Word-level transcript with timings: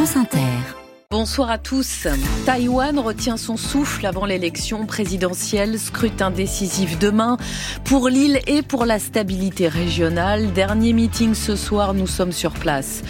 France 0.00 0.16
Inter. 0.16 0.79
Bonsoir 1.12 1.50
à 1.50 1.58
tous. 1.58 2.06
Taïwan 2.46 2.96
retient 3.00 3.36
son 3.36 3.56
souffle 3.56 4.06
avant 4.06 4.26
l'élection 4.26 4.86
présidentielle, 4.86 5.76
scrutin 5.76 6.30
décisif 6.30 7.00
demain 7.00 7.36
pour 7.84 8.08
l'île 8.08 8.38
et 8.46 8.62
pour 8.62 8.84
la 8.84 9.00
stabilité 9.00 9.66
régionale. 9.66 10.52
Dernier 10.52 10.92
meeting 10.92 11.34
ce 11.34 11.56
soir, 11.56 11.94
nous 11.94 12.06
sommes 12.06 12.30
sur 12.30 12.52
place. 12.52 13.02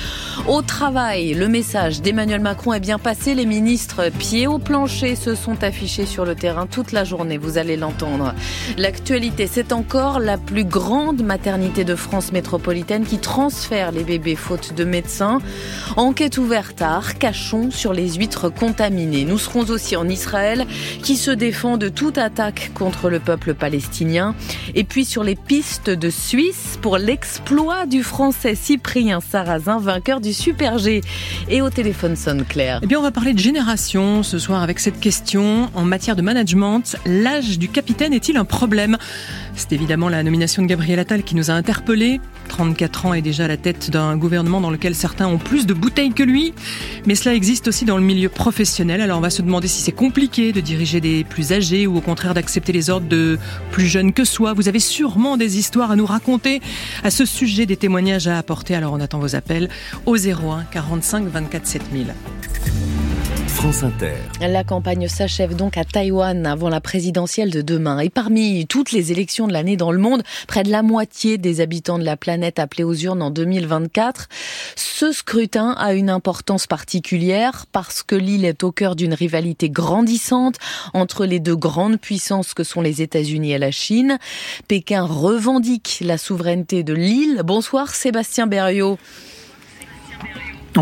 Au 0.49 0.63
travail, 0.63 1.35
le 1.35 1.47
message 1.47 2.01
d'Emmanuel 2.01 2.41
Macron 2.41 2.73
est 2.73 2.81
bien 2.81 2.99
passé. 2.99 3.35
Les 3.35 3.45
ministres 3.45 4.09
pieds 4.09 4.47
au 4.47 4.59
plancher 4.59 5.15
se 5.15 5.35
sont 5.35 5.63
affichés 5.63 6.07
sur 6.07 6.25
le 6.25 6.35
terrain 6.35 6.67
toute 6.67 6.93
la 6.93 7.05
journée, 7.05 7.37
vous 7.37 7.59
allez 7.59 7.77
l'entendre. 7.77 8.35
L'actualité, 8.79 9.47
c'est 9.47 9.75
encore 9.75 10.21
la 10.21 10.39
plus 10.39 10.65
grande 10.65 11.23
maternité 11.23 11.85
de 11.85 11.95
France 11.95 12.33
métropolitaine 12.33 13.05
qui 13.05 13.19
transfère 13.19 13.93
les 13.93 14.05
bébés 14.05 14.37
faute 14.37 14.73
de 14.73 14.85
médecins. 14.85 15.41
Enquête 15.99 16.39
ouverte 16.39 16.81
à 16.81 16.95
Arcachon 16.95 17.71
sur 17.71 17.90
les 17.93 18.15
huîtres 18.15 18.49
contaminées. 18.49 19.25
Nous 19.25 19.39
serons 19.39 19.69
aussi 19.71 19.97
en 19.97 20.09
Israël 20.09 20.67
qui 21.03 21.17
se 21.17 21.31
défend 21.31 21.77
de 21.77 21.89
toute 21.89 22.19
attaque 22.19 22.71
contre 22.75 23.11
le 23.11 23.21
peuple 23.21 23.55
palestinien. 23.55 24.35
Et 24.75 24.85
puis 24.85 25.05
sur 25.05 25.25
les 25.25 25.37
pistes 25.37 25.91
de 25.91 26.11
Suisse 26.11 26.79
pour 26.81 26.99
l'exploit 26.99 27.87
du 27.87 28.03
français 28.03 28.55
Cyprien 28.55 29.21
Sarrazin, 29.21 29.79
vainqueur 29.79 30.21
du 30.21 30.33
Super 30.33 30.79
G. 30.79 31.01
Et 31.49 31.63
au 31.63 31.71
téléphone 31.71 32.17
sonne 32.17 32.45
Claire. 32.45 32.81
Eh 32.83 32.87
bien, 32.87 32.99
on 32.99 33.03
va 33.03 33.11
parler 33.11 33.33
de 33.33 33.39
génération 33.39 34.23
ce 34.23 34.39
soir 34.39 34.63
avec 34.63 34.81
cette 34.81 35.01
question. 35.01 35.71
En 35.75 35.85
matière 35.85 36.17
de 36.17 36.23
management, 36.23 36.97
l'âge 37.07 37.59
du 37.59 37.69
capitaine 37.69 38.13
est-il 38.13 38.37
un 38.37 38.45
problème? 38.45 38.97
C'est 39.61 39.75
évidemment 39.75 40.09
la 40.09 40.23
nomination 40.23 40.63
de 40.63 40.67
Gabriel 40.67 40.99
Attal 40.99 41.23
qui 41.23 41.37
nous 41.37 41.51
a 41.51 41.55
interpellés. 41.55 42.19
34 42.49 43.07
ans 43.07 43.15
et 43.15 43.21
déjà 43.21 43.45
à 43.45 43.49
la 43.49 43.59
tête 43.59 43.91
d'un 43.91 44.17
gouvernement 44.17 44.63
dans 44.63 44.71
lequel 44.71 44.95
certains 44.95 45.29
ont 45.29 45.37
plus 45.37 45.67
de 45.67 45.75
bouteilles 45.75 46.15
que 46.15 46.23
lui. 46.23 46.55
Mais 47.05 47.15
cela 47.15 47.35
existe 47.35 47.69
aussi 47.69 47.85
dans 47.85 47.99
le 47.99 48.03
milieu 48.03 48.31
professionnel. 48.31 49.03
Alors 49.03 49.19
on 49.19 49.21
va 49.21 49.29
se 49.29 49.43
demander 49.43 49.69
si 49.69 49.83
c'est 49.83 49.93
compliqué 49.93 50.53
de 50.53 50.61
diriger 50.61 51.03
des 51.03 51.25
plus 51.25 51.53
âgés 51.53 51.87
ou 51.87 51.99
au 51.99 52.01
contraire 52.01 52.33
d'accepter 52.33 52.73
les 52.73 52.89
ordres 52.89 53.07
de 53.07 53.39
plus 53.71 53.87
jeunes 53.87 54.15
que 54.15 54.25
soi. 54.25 54.55
Vous 54.55 54.67
avez 54.67 54.81
sûrement 54.81 55.37
des 55.37 55.59
histoires 55.59 55.91
à 55.91 55.97
nous 55.97 56.07
raconter 56.07 56.63
à 57.05 57.11
ce 57.11 57.27
sujet, 57.27 57.67
des 57.67 57.77
témoignages 57.77 58.29
à 58.29 58.39
apporter. 58.39 58.75
Alors 58.75 58.95
on 58.95 59.01
attend 59.01 59.19
vos 59.19 59.37
appels 59.37 59.69
au 60.07 60.17
01 60.17 60.65
45 60.73 61.27
24 61.27 61.67
7000. 61.67 62.15
La 64.41 64.65
campagne 64.65 65.07
s'achève 65.07 65.55
donc 65.55 65.77
à 65.77 65.85
Taïwan 65.85 66.47
avant 66.47 66.71
la 66.71 66.81
présidentielle 66.81 67.51
de 67.51 67.61
demain. 67.61 67.99
Et 67.99 68.09
parmi 68.09 68.67
toutes 68.67 68.91
les 68.91 69.13
élections 69.13 69.47
de 69.47 69.53
l'année 69.53 69.77
dans 69.77 69.93
le 69.93 69.99
monde, 69.99 70.23
près 70.49 70.63
de 70.63 70.71
la 70.71 70.83
moitié 70.83 71.37
des 71.37 71.61
habitants 71.61 71.99
de 71.99 72.05
la 72.05 72.17
planète 72.17 72.59
appelés 72.59 72.85
aux 72.85 72.95
urnes 72.95 73.21
en 73.21 73.31
2024, 73.31 74.29
ce 74.77 75.13
scrutin 75.13 75.73
a 75.73 75.93
une 75.93 76.09
importance 76.09 76.67
particulière 76.67 77.67
parce 77.71 78.03
que 78.03 78.15
l'île 78.15 78.47
est 78.47 78.65
au 78.65 78.73
cœur 78.73 78.97
d'une 78.97 79.13
rivalité 79.13 79.69
grandissante 79.69 80.57
entre 80.95 81.27
les 81.27 81.39
deux 81.39 81.57
grandes 81.57 82.01
puissances 82.01 82.55
que 82.55 82.65
sont 82.65 82.81
les 82.81 83.03
États-Unis 83.03 83.53
et 83.53 83.59
la 83.59 83.73
Chine. 83.73 84.19
Pékin 84.69 85.05
revendique 85.05 85.99
la 86.01 86.17
souveraineté 86.17 86.83
de 86.83 86.95
l'île. 86.95 87.43
Bonsoir 87.45 87.95
Sébastien 87.95 88.47
Berriot. 88.47 88.99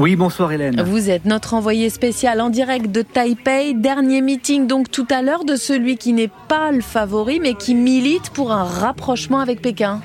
Oui, 0.01 0.15
bonsoir 0.15 0.53
Hélène. 0.53 0.81
Vous 0.83 1.11
êtes 1.11 1.25
notre 1.25 1.55
envoyé 1.55 1.91
spécial 1.91 2.41
en 2.41 2.51
direct 2.51 2.93
de 2.93 3.03
Taipei. 3.03 3.75
Dernier 3.75 4.21
meeting 4.21 4.69
donc 4.69 4.93
tout 4.93 5.07
à 5.11 5.23
l'heure 5.23 5.45
de 5.45 5.57
celui 5.57 5.97
qui 5.97 6.13
n'est 6.13 6.31
pas 6.47 6.71
le 6.71 6.83
favori 6.83 7.41
mais 7.41 7.55
qui 7.55 7.75
milite 7.75 8.31
pour 8.31 8.53
un 8.53 8.63
rapprochement 8.63 9.41
avec 9.41 9.61
Pékin. 9.61 10.01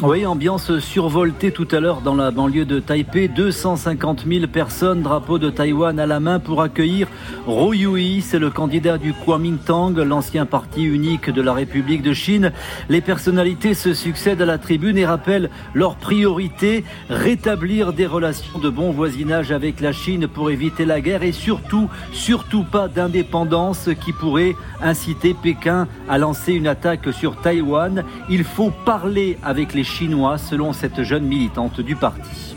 Oui, 0.00 0.24
ambiance 0.24 0.78
survoltée 0.78 1.50
tout 1.50 1.66
à 1.72 1.80
l'heure 1.80 2.02
dans 2.02 2.14
la 2.14 2.30
banlieue 2.30 2.64
de 2.64 2.78
Taipei. 2.78 3.26
250 3.26 4.26
000 4.28 4.46
personnes, 4.46 5.02
drapeau 5.02 5.40
de 5.40 5.50
Taïwan 5.50 5.98
à 5.98 6.06
la 6.06 6.20
main 6.20 6.38
pour 6.38 6.62
accueillir 6.62 7.08
Ro 7.48 7.74
Yui. 7.74 8.22
C'est 8.22 8.38
le 8.38 8.50
candidat 8.50 8.96
du 8.96 9.12
Kuomintang, 9.12 9.98
l'ancien 9.98 10.46
parti 10.46 10.84
unique 10.84 11.30
de 11.30 11.42
la 11.42 11.52
République 11.52 12.02
de 12.02 12.12
Chine. 12.12 12.52
Les 12.88 13.00
personnalités 13.00 13.74
se 13.74 13.92
succèdent 13.92 14.40
à 14.40 14.46
la 14.46 14.58
tribune 14.58 14.96
et 14.96 15.04
rappellent 15.04 15.50
leur 15.74 15.96
priorité, 15.96 16.84
rétablir 17.10 17.92
des 17.92 18.06
relations 18.06 18.60
de 18.60 18.70
bon 18.70 18.92
voisinage 18.92 19.50
avec 19.50 19.80
la 19.80 19.90
Chine 19.90 20.28
pour 20.28 20.52
éviter 20.52 20.84
la 20.84 21.00
guerre 21.00 21.24
et 21.24 21.32
surtout, 21.32 21.88
surtout 22.12 22.62
pas 22.62 22.86
d'indépendance 22.86 23.90
qui 24.00 24.12
pourrait 24.12 24.54
inciter 24.80 25.34
Pékin 25.34 25.88
à 26.08 26.18
lancer 26.18 26.52
une 26.52 26.68
attaque 26.68 27.12
sur 27.12 27.34
Taïwan. 27.40 28.04
Il 28.30 28.44
faut 28.44 28.70
parler 28.84 29.38
avec 29.42 29.74
les 29.74 29.87
chinois, 29.88 30.38
selon 30.38 30.72
cette 30.72 31.02
jeune 31.02 31.24
militante 31.24 31.80
du 31.80 31.96
parti. 31.96 32.56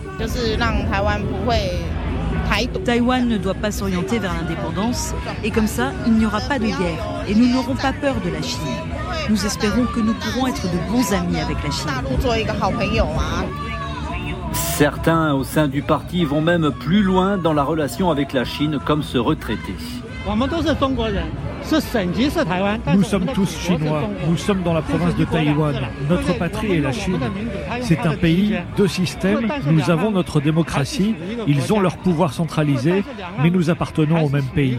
Taïwan 2.84 3.28
ne 3.28 3.38
doit 3.38 3.53
pas 3.53 3.72
s'orienter 3.72 4.19
vers 4.19 4.34
l'indépendance 4.34 5.14
et 5.44 5.52
comme 5.52 5.68
ça, 5.68 5.91
il 6.06 6.14
n'y 6.14 6.25
aura 6.25 6.41
pas 6.41 6.59
de 6.59 6.66
guerre 6.66 7.24
et 7.28 7.34
nous 7.34 7.47
n'aurons 7.47 7.75
pas 7.75 7.94
peur 7.94 8.16
de 8.24 8.30
la 8.30 8.41
Chine. 8.41 8.59
Nous 9.30 9.46
espérons 9.46 9.86
que 9.86 10.00
nous 10.00 10.14
pourrons 10.14 10.47
être 10.47 10.64
de 10.64 10.91
bons 10.91 11.14
amis 11.14 11.40
avec 11.40 11.58
la 11.64 11.72
Chine. 11.72 11.90
Certains 14.53 15.34
au 15.34 15.44
sein 15.44 15.68
du 15.68 15.81
parti 15.81 16.25
vont 16.25 16.41
même 16.41 16.72
plus 16.72 17.03
loin 17.03 17.38
dans 17.38 17.53
la 17.53 17.64
relation 17.64 18.12
avec 18.12 18.34
la 18.34 18.44
Chine 18.44 18.80
comme 18.86 19.03
ce 19.03 19.18
retraité. 19.18 19.75
Nous 22.95 23.03
sommes 23.03 23.25
tous 23.27 23.57
chinois, 23.57 24.09
nous 24.27 24.38
sommes 24.38 24.63
dans 24.63 24.73
la 24.73 24.81
province 24.81 25.16
de 25.16 25.25
Taïwan. 25.25 25.75
Notre 26.09 26.38
patrie 26.38 26.73
est 26.73 26.81
la 26.81 26.91
Chine. 26.91 27.19
C'est 27.81 27.99
un 27.99 28.16
pays, 28.16 28.55
deux 28.77 28.88
systèmes, 28.88 29.47
nous 29.67 29.89
avons 29.89 30.11
notre 30.11 30.41
démocratie, 30.41 31.16
ils 31.47 31.73
ont 31.73 31.79
leur 31.79 31.97
pouvoir 31.97 32.33
centralisé, 32.33 33.03
mais 33.41 33.49
nous 33.49 33.69
appartenons 33.69 34.25
au 34.25 34.29
même 34.29 34.47
pays. 34.53 34.77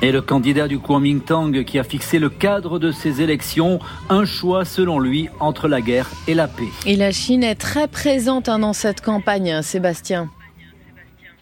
Et 0.00 0.10
le 0.10 0.20
candidat 0.20 0.66
du 0.66 0.80
Kuomintang 0.80 1.62
qui 1.64 1.78
a 1.78 1.84
fixé 1.84 2.18
le 2.18 2.28
cadre 2.28 2.80
de 2.80 2.90
ces 2.90 3.22
élections, 3.22 3.78
un 4.08 4.24
choix 4.24 4.64
selon 4.64 4.98
lui 4.98 5.28
entre 5.38 5.68
la 5.68 5.80
guerre 5.80 6.10
et 6.26 6.34
la 6.34 6.48
paix. 6.48 6.68
Et 6.86 6.96
la 6.96 7.12
Chine 7.12 7.44
est 7.44 7.54
très 7.54 7.86
présente 7.86 8.48
hein, 8.48 8.58
dans 8.58 8.72
cette 8.72 9.00
campagne, 9.00 9.62
Sébastien. 9.62 10.28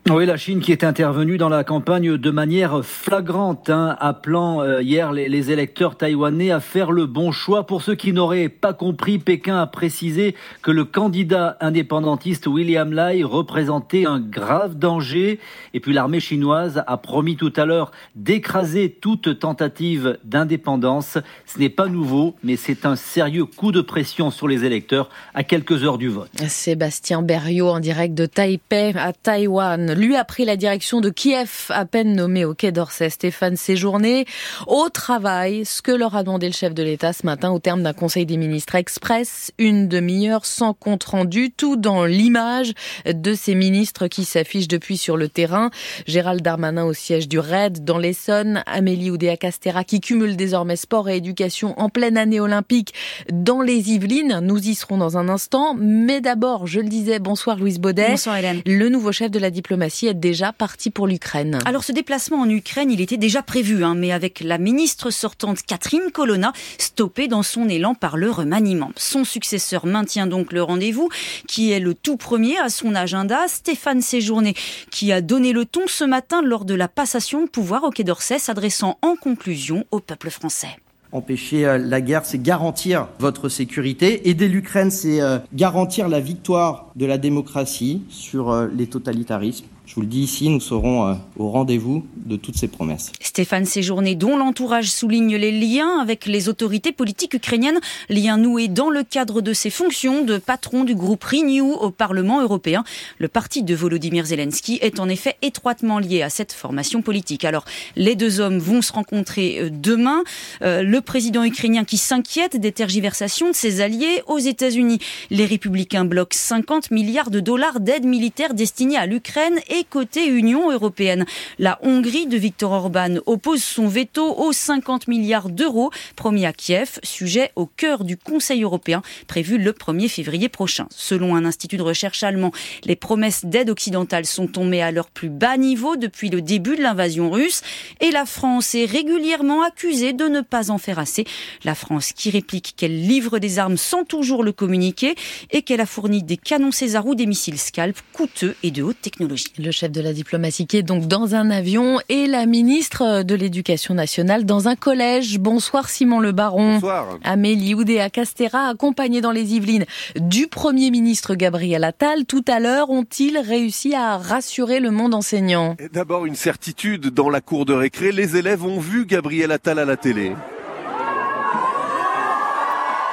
Oui, 0.09 0.25
la 0.25 0.39
Chine 0.39 0.61
qui 0.61 0.73
est 0.73 0.83
intervenue 0.83 1.37
dans 1.37 1.51
la 1.51 1.63
campagne 1.63 2.17
de 2.17 2.31
manière 2.31 2.83
flagrante, 2.83 3.69
hein, 3.69 3.97
appelant 4.01 4.63
euh, 4.63 4.83
hier 4.83 5.13
les, 5.13 5.29
les, 5.29 5.53
électeurs 5.53 5.97
taïwanais 5.97 6.51
à 6.51 6.59
faire 6.59 6.91
le 6.91 7.05
bon 7.05 7.31
choix. 7.33 7.67
Pour 7.67 7.83
ceux 7.83 7.95
qui 7.95 8.13
n'auraient 8.13 8.49
pas 8.49 8.73
compris, 8.73 9.19
Pékin 9.19 9.61
a 9.61 9.67
précisé 9.67 10.35
que 10.63 10.71
le 10.71 10.85
candidat 10.85 11.59
indépendantiste 11.61 12.47
William 12.47 12.93
Lai 12.93 13.23
représentait 13.23 14.07
un 14.07 14.21
grave 14.21 14.79
danger. 14.79 15.39
Et 15.75 15.81
puis 15.81 15.93
l'armée 15.93 16.19
chinoise 16.19 16.83
a 16.87 16.97
promis 16.97 17.37
tout 17.37 17.53
à 17.55 17.67
l'heure 17.67 17.93
d'écraser 18.17 18.91
toute 18.91 19.39
tentative 19.39 20.19
d'indépendance. 20.25 21.19
Ce 21.45 21.59
n'est 21.59 21.69
pas 21.69 21.87
nouveau, 21.87 22.35
mais 22.43 22.57
c'est 22.57 22.87
un 22.87 22.97
sérieux 22.97 23.45
coup 23.45 23.71
de 23.71 23.83
pression 23.83 24.31
sur 24.31 24.49
les 24.49 24.65
électeurs 24.65 25.11
à 25.35 25.45
quelques 25.45 25.85
heures 25.85 25.99
du 25.99 26.09
vote. 26.09 26.31
Sébastien 26.49 27.23
Berriot 27.23 27.69
en 27.69 27.81
direct 27.81 28.15
de 28.15 28.27
Taipei 28.27 28.95
à 28.97 29.13
Taïwan. 29.13 29.90
Lui 29.95 30.17
a 30.17 30.25
pris 30.25 30.45
la 30.45 30.57
direction 30.57 31.01
de 31.01 31.11
Kiev, 31.11 31.67
à 31.71 31.85
peine 31.85 32.15
nommé 32.15 32.45
au 32.45 32.55
Quai 32.55 32.73
d'Orsay. 32.73 33.11
Stéphane 33.11 33.57
Séjourné, 33.57 34.25
au 34.67 34.89
travail, 34.89 35.65
ce 35.65 35.83
que 35.83 35.91
leur 35.91 36.17
a 36.17 36.23
demandé 36.23 36.47
le 36.47 36.53
chef 36.53 36.75
de 36.75 36.83
l'État 36.83 37.13
ce 37.13 37.27
matin 37.27 37.51
au 37.51 37.59
terme 37.59 37.83
d'un 37.83 37.93
conseil 37.93 38.27
des 38.27 38.37
ministres 38.37 38.75
express, 38.77 39.53
une 39.59 39.89
demi-heure 39.89 40.47
sans 40.47 40.75
compte 40.75 41.05
rendu, 41.05 41.51
tout 41.51 41.77
dans 41.77 42.05
l'image 42.05 42.73
de 43.07 43.35
ces 43.35 43.55
ministres 43.55 44.07
qui 44.07 44.25
s'affichent 44.25 44.69
depuis 44.69 44.97
sur 44.97 45.17
le 45.17 45.29
terrain. 45.29 45.71
Gérald 46.07 46.43
Darmanin 46.43 46.85
au 46.85 46.93
siège 46.93 47.29
du 47.29 47.39
RAID 47.39 47.85
dans 47.85 47.99
l'Essonne, 47.99 48.63
Amélie 48.67 49.11
Oudéa-Castera 49.11 49.85
qui 49.85 50.01
cumule 50.01 50.37
désormais 50.37 50.77
sport 50.77 51.09
et 51.09 51.17
éducation 51.17 51.79
en 51.81 51.89
pleine 51.89 52.17
année 52.17 52.41
olympique 52.41 52.95
dans 53.33 53.61
les 53.61 53.91
Yvelines. 53.91 54.41
Nous 54.41 54.69
y 54.69 54.75
serons 54.75 54.99
dans 54.99 55.19
un 55.19 55.29
instant. 55.29 55.75
Mais 55.79 56.21
d'abord, 56.21 56.67
je 56.67 56.81
le 56.81 56.89
disais, 56.89 57.19
bonsoir 57.19 57.57
Louise 57.57 57.81
Baudet. 57.81 58.11
Bonsoir 58.11 58.37
Hélène. 58.37 58.63
Le 58.67 58.89
nouveau 58.89 59.13
chef 59.13 59.31
de 59.31 59.39
la 59.39 59.51
diplomatie 59.51 59.80
est 59.83 60.15
déjà 60.15 60.53
parti 60.53 60.91
pour 60.91 61.07
l'Ukraine. 61.07 61.59
Alors 61.65 61.85
ce 61.85 61.93
déplacement 61.93 62.41
en 62.41 62.49
Ukraine, 62.49 62.91
il 62.91 63.01
était 63.01 63.17
déjà 63.17 63.43
prévu, 63.43 63.85
hein, 63.85 63.95
mais 63.95 64.13
avec 64.13 64.41
la 64.41 64.59
ministre 64.59 65.11
sortante 65.11 65.63
Catherine 65.63 66.11
Colonna 66.13 66.53
stoppée 66.79 67.29
dans 67.29 67.43
son 67.43 67.69
élan 67.69 67.95
par 67.95 68.17
le 68.17 68.31
remaniement. 68.31 68.93
Son 68.97 69.25
successeur 69.25 69.87
maintient 69.87 70.27
donc 70.27 70.53
le 70.53 70.63
rendez-vous, 70.63 71.09
qui 71.47 71.73
est 71.73 71.81
le 71.81 71.95
tout 71.95 72.17
premier 72.17 72.59
à 72.59 72.69
son 72.69 72.95
agenda, 72.95 73.49
Stéphane 73.49 74.01
Séjourné, 74.01 74.55
qui 74.91 75.13
a 75.13 75.21
donné 75.21 75.53
le 75.53 75.65
ton 75.65 75.87
ce 75.87 76.05
matin 76.05 76.43
lors 76.43 76.65
de 76.65 76.75
la 76.75 76.89
passation 76.89 77.45
de 77.45 77.49
pouvoir 77.49 77.85
au 77.85 77.91
Quai 77.91 78.05
d'Orsay, 78.05 78.39
s'adressant 78.39 78.99
en 79.03 79.17
conclusion 79.17 79.85
au 79.91 80.01
peuple 80.01 80.31
français. 80.31 80.77
Empêcher 81.13 81.77
la 81.79 82.01
guerre, 82.01 82.25
c'est 82.25 82.41
garantir 82.41 83.09
votre 83.19 83.49
sécurité. 83.49 84.29
Aider 84.29 84.47
l'Ukraine, 84.47 84.93
c'est 84.93 85.19
garantir 85.53 86.09
la 86.09 86.21
victoire 86.21 86.90
de 87.01 87.07
la 87.07 87.17
démocratie 87.17 88.03
sur 88.11 88.51
euh, 88.51 88.69
les 88.77 88.87
totalitarismes. 88.87 89.65
Je 89.87 89.97
vous 89.97 90.03
le 90.03 90.07
dis 90.07 90.21
ici, 90.21 90.49
nous 90.49 90.61
serons 90.61 91.09
euh, 91.09 91.15
au 91.37 91.51
rendez-vous 91.51 92.07
de 92.15 92.37
toutes 92.37 92.57
ces 92.57 92.69
promesses. 92.69 93.11
Stéphane 93.21 93.65
Séjourné, 93.65 94.15
dont 94.15 94.37
l'entourage 94.37 94.89
souligne 94.89 95.35
les 95.35 95.51
liens 95.51 95.99
avec 95.99 96.27
les 96.27 96.49
autorités 96.49 96.93
politiques 96.93 97.35
ukrainiennes, 97.35 97.81
liens 98.09 98.37
noués 98.37 98.69
dans 98.69 98.89
le 98.89 99.03
cadre 99.03 99.41
de 99.41 99.53
ses 99.53 99.71
fonctions 99.71 100.25
de 100.25 100.39
patron 100.39 100.85
du 100.85 100.95
groupe 100.95 101.25
Renew 101.25 101.73
au 101.73 101.91
Parlement 101.91 102.41
européen. 102.41 102.85
Le 103.19 103.27
parti 103.27 103.65
de 103.65 103.75
Volodymyr 103.75 104.27
Zelensky 104.27 104.79
est 104.81 105.01
en 105.01 105.09
effet 105.09 105.35
étroitement 105.43 105.99
lié 105.99 106.23
à 106.23 106.31
cette 106.31 106.53
formation 106.53 107.03
politique. 107.03 107.45
Alors, 107.45 107.65
les 107.97 108.15
deux 108.15 108.39
hommes 108.39 108.59
vont 108.59 108.83
se 108.83 108.93
rencontrer 108.93 109.59
euh, 109.59 109.71
demain. 109.73 110.23
Le 110.61 111.01
président 111.01 111.43
ukrainien 111.43 111.85
qui 111.85 111.97
s'inquiète 111.97 112.61
des 112.61 112.71
tergiversations 112.71 113.49
de 113.49 113.57
ses 113.57 113.81
alliés 113.81 114.23
aux 114.29 114.39
États-Unis. 114.39 115.01
Les 115.31 115.47
républicains 115.47 116.05
bloquent 116.05 116.37
50 116.37 116.90
milliards 116.91 117.31
de 117.31 117.41
dollars 117.41 117.81
d'aide 117.81 118.05
militaire 118.05 118.55
destinée 118.55 118.97
à 118.97 119.07
l'Ukraine 119.07 119.59
et 119.69 119.85
côté 119.85 120.27
Union 120.27 120.71
européenne. 120.71 121.25
La 121.59 121.79
Hongrie 121.83 122.27
de 122.27 122.37
Viktor 122.37 122.73
Orban 122.73 123.17
oppose 123.27 123.63
son 123.63 123.89
veto 123.89 124.35
aux 124.37 124.53
50 124.53 125.09
milliards 125.09 125.49
d'euros 125.49 125.91
promis 126.17 126.47
à 126.47 126.53
Kiev, 126.53 126.99
sujet 127.03 127.53
au 127.57 127.67
cœur 127.67 128.05
du 128.05 128.17
Conseil 128.17 128.63
européen 128.63 129.03
prévu 129.27 129.59
le 129.59 129.73
1er 129.73 130.09
février 130.09 130.49
prochain. 130.49 130.87
Selon 130.91 131.37
un 131.37 131.45
institut 131.45 131.77
de 131.77 131.83
recherche 131.83 132.23
allemand, 132.23 132.53
les 132.85 132.97
promesses 132.97 133.45
d'aide 133.45 133.71
occidentale 133.71 134.27
sont 134.27 134.47
tombées 134.47 134.83
à 134.83 134.91
leur 134.91 135.11
plus 135.11 135.29
bas 135.29 135.57
niveau 135.57 135.97
depuis 135.97 136.31
le 136.31 136.43
début 136.43 136.77
de 136.77 136.83
l'invasion 136.83 137.31
russe 137.31 137.63
et 138.01 138.11
la 138.11 138.27
France 138.27 138.75
est 138.75 138.85
régulièrement 138.85 139.63
accusée 139.63 140.13
de 140.13 140.25
ne 140.25 140.41
pas 140.41 140.71
en 140.71 140.79
faire 140.79 140.99
assez. 140.99 141.25
La 141.65 141.75
France 141.75 142.13
qui 142.13 142.31
réplique 142.31 142.75
qu'elle 142.77 143.01
livre 143.01 143.39
des 143.39 143.59
armes 143.59 143.77
sans 143.77 144.05
toujours 144.05 144.43
le 144.43 144.53
communiquer 144.53 145.15
et 145.51 145.63
qu'elle 145.63 145.81
a 145.81 145.87
fourni 145.87 146.23
des 146.23 146.37
canons 146.37 146.70
César 146.71 147.07
ou 147.07 147.15
des 147.15 147.27
missiles 147.27 147.59
Scalp 147.59 147.97
coûteux 148.13 148.57
et 148.63 148.71
de 148.71 148.83
haute 148.83 149.01
technologie 149.01 149.53
le 149.59 149.71
chef 149.71 149.91
de 149.91 150.01
la 150.01 150.13
diplomatie 150.13 150.67
qui 150.67 150.77
est 150.77 150.83
donc 150.83 151.07
dans 151.07 151.35
un 151.35 151.51
avion 151.51 151.99
et 152.09 152.27
la 152.27 152.47
ministre 152.47 153.23
de 153.23 153.35
l'Éducation 153.35 153.95
nationale 153.95 154.45
dans 154.45 154.69
un 154.69 154.77
collège. 154.77 155.39
Bonsoir 155.39 155.89
Simon 155.89 156.21
Le 156.21 156.33
Baron. 156.33 156.75
Bonsoir. 156.75 157.19
Amélie 157.25 157.75
Oudéa 157.75 158.11
Castera, 158.11 158.69
accompagnée 158.69 159.21
dans 159.21 159.33
les 159.33 159.55
Yvelines 159.55 159.87
du 160.17 160.47
Premier 160.47 160.91
ministre 160.91 161.35
Gabriel 161.35 161.85
Attal. 161.85 162.25
Tout 162.27 162.45
à 162.49 162.61
l'heure, 162.61 162.91
ont-ils 162.91 163.39
réussi 163.39 163.95
à 163.95 164.17
rassurer 164.17 164.81
le 164.81 164.91
monde 164.91 165.15
enseignant? 165.15 165.77
D'abord 165.93 166.27
une 166.27 166.37
certitude 166.37 167.09
dans 167.09 167.31
la 167.31 167.41
cour 167.41 167.65
de 167.65 167.73
récré, 167.73 168.13
les 168.13 168.37
élèves 168.37 168.65
ont 168.65 168.81
vu 168.81 169.07
Gabriel 169.07 169.53
Attal 169.53 169.79
à 169.79 169.85
la 169.85 169.97
télé 169.97 170.33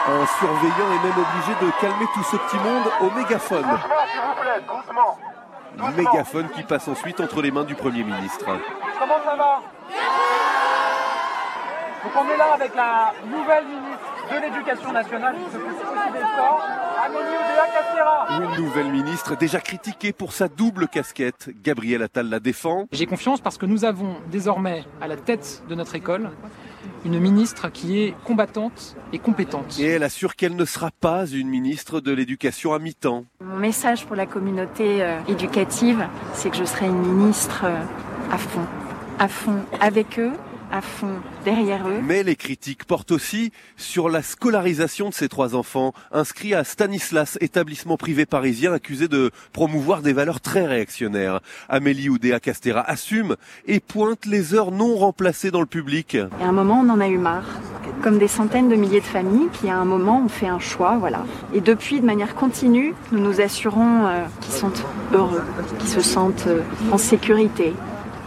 en 0.07 0.25
surveillant 0.39 0.89
et 0.95 1.07
même 1.07 1.17
obligé 1.17 1.53
de 1.61 1.71
calmer 1.81 2.07
tout 2.13 2.23
ce 2.23 2.37
petit 2.37 2.57
monde 2.57 2.83
au 3.01 3.11
mégaphone. 3.11 3.63
Doucement, 3.63 4.05
s'il 4.11 4.21
vous 4.21 4.41
plaît, 4.41 4.61
doucement 4.67 5.17
mégaphone 5.95 6.49
qui 6.49 6.63
passe 6.63 6.87
ensuite 6.87 7.19
entre 7.19 7.41
les 7.41 7.51
mains 7.51 7.63
du 7.63 7.75
Premier 7.75 8.03
ministre. 8.03 8.45
Comment 8.99 9.19
ça 9.23 9.35
va 9.35 9.61
Donc 12.03 12.13
on 12.15 12.33
est 12.33 12.37
là 12.37 12.53
avec 12.53 12.75
la 12.75 13.13
nouvelle 13.25 13.65
ministre 13.65 14.16
de 14.29 14.41
l'Éducation 14.41 14.91
nationale 14.91 15.35
qui 15.35 15.51
s'occupe 15.51 15.67
aussi 15.67 16.11
des 16.11 16.19
sports, 16.19 16.67
Amélie 17.05 17.23
Oudéa 17.23 17.67
Castéra. 17.73 18.27
Une 18.41 18.63
nouvelle 18.63 18.91
ministre 18.91 19.37
déjà 19.37 19.59
critiquée 19.59 20.11
pour 20.11 20.33
sa 20.33 20.47
double 20.47 20.87
casquette. 20.87 21.49
Gabriel 21.63 22.01
Attal 22.03 22.29
la 22.29 22.39
défend. 22.39 22.87
J'ai 22.91 23.05
confiance 23.05 23.39
parce 23.41 23.57
que 23.57 23.65
nous 23.65 23.85
avons 23.85 24.17
désormais 24.29 24.83
à 25.01 25.07
la 25.07 25.15
tête 25.15 25.63
de 25.69 25.75
notre 25.75 25.95
école 25.95 26.31
une 27.05 27.19
ministre 27.19 27.69
qui 27.69 28.01
est 28.01 28.15
combattante 28.25 28.95
et 29.13 29.19
compétente. 29.19 29.79
Et 29.79 29.85
elle 29.85 30.03
assure 30.03 30.35
qu'elle 30.35 30.55
ne 30.55 30.65
sera 30.65 30.91
pas 30.91 31.25
une 31.25 31.47
ministre 31.47 32.01
de 32.01 32.11
l'éducation 32.11 32.73
à 32.73 32.79
mi-temps. 32.79 33.25
Mon 33.41 33.57
message 33.57 34.05
pour 34.05 34.15
la 34.15 34.25
communauté 34.25 35.01
euh, 35.01 35.19
éducative, 35.27 36.05
c'est 36.33 36.49
que 36.49 36.57
je 36.57 36.65
serai 36.65 36.87
une 36.87 36.99
ministre 36.99 37.61
euh, 37.65 37.81
à 38.31 38.37
fond, 38.37 38.65
à 39.19 39.27
fond 39.27 39.61
avec 39.79 40.19
eux, 40.19 40.33
à 40.71 40.81
fond 40.81 41.15
derrière 41.45 41.87
eux. 41.87 42.01
Mais 42.03 42.23
les 42.23 42.35
critiques 42.35 42.85
portent 42.85 43.11
aussi 43.11 43.51
sur 43.77 44.09
la 44.09 44.21
scolarisation 44.21 45.09
de 45.09 45.13
ces 45.13 45.29
trois 45.29 45.55
enfants, 45.55 45.93
inscrits 46.11 46.53
à 46.53 46.63
Stanislas, 46.63 47.37
établissement 47.41 47.97
privé 47.97 48.25
parisien 48.25 48.73
accusé 48.73 49.07
de 49.07 49.31
promouvoir 49.53 50.01
des 50.01 50.13
valeurs 50.13 50.41
très 50.41 50.65
réactionnaires. 50.65 51.39
Amélie 51.69 52.09
Oudéa 52.09 52.39
Castera 52.39 52.81
assume 52.81 53.35
et 53.65 53.79
pointe 53.79 54.25
les 54.25 54.53
heures 54.53 54.71
non 54.71 54.95
remplacées 54.95 55.51
dans 55.51 55.61
le 55.61 55.65
public. 55.65 56.15
Et 56.15 56.43
à 56.43 56.47
un 56.47 56.51
moment, 56.51 56.81
on 56.83 56.89
en 56.89 56.99
a 56.99 57.07
eu 57.07 57.17
marre. 57.17 57.59
Comme 58.01 58.19
des 58.19 58.27
centaines 58.27 58.69
de 58.69 58.75
milliers 58.75 58.99
de 58.99 59.05
familles, 59.05 59.47
puis 59.53 59.69
à 59.69 59.77
un 59.77 59.85
moment, 59.85 60.21
on 60.25 60.29
fait 60.29 60.47
un 60.47 60.59
choix, 60.59 60.97
voilà. 60.97 61.25
Et 61.53 61.61
depuis, 61.61 61.99
de 61.99 62.05
manière 62.05 62.35
continue, 62.35 62.93
nous 63.11 63.19
nous 63.19 63.41
assurons 63.41 64.05
euh, 64.05 64.25
qu'ils 64.41 64.53
sont 64.53 64.71
heureux, 65.13 65.43
qu'ils 65.79 65.89
se 65.89 66.01
sentent 66.01 66.47
euh, 66.47 66.61
en 66.91 66.97
sécurité, 66.97 67.73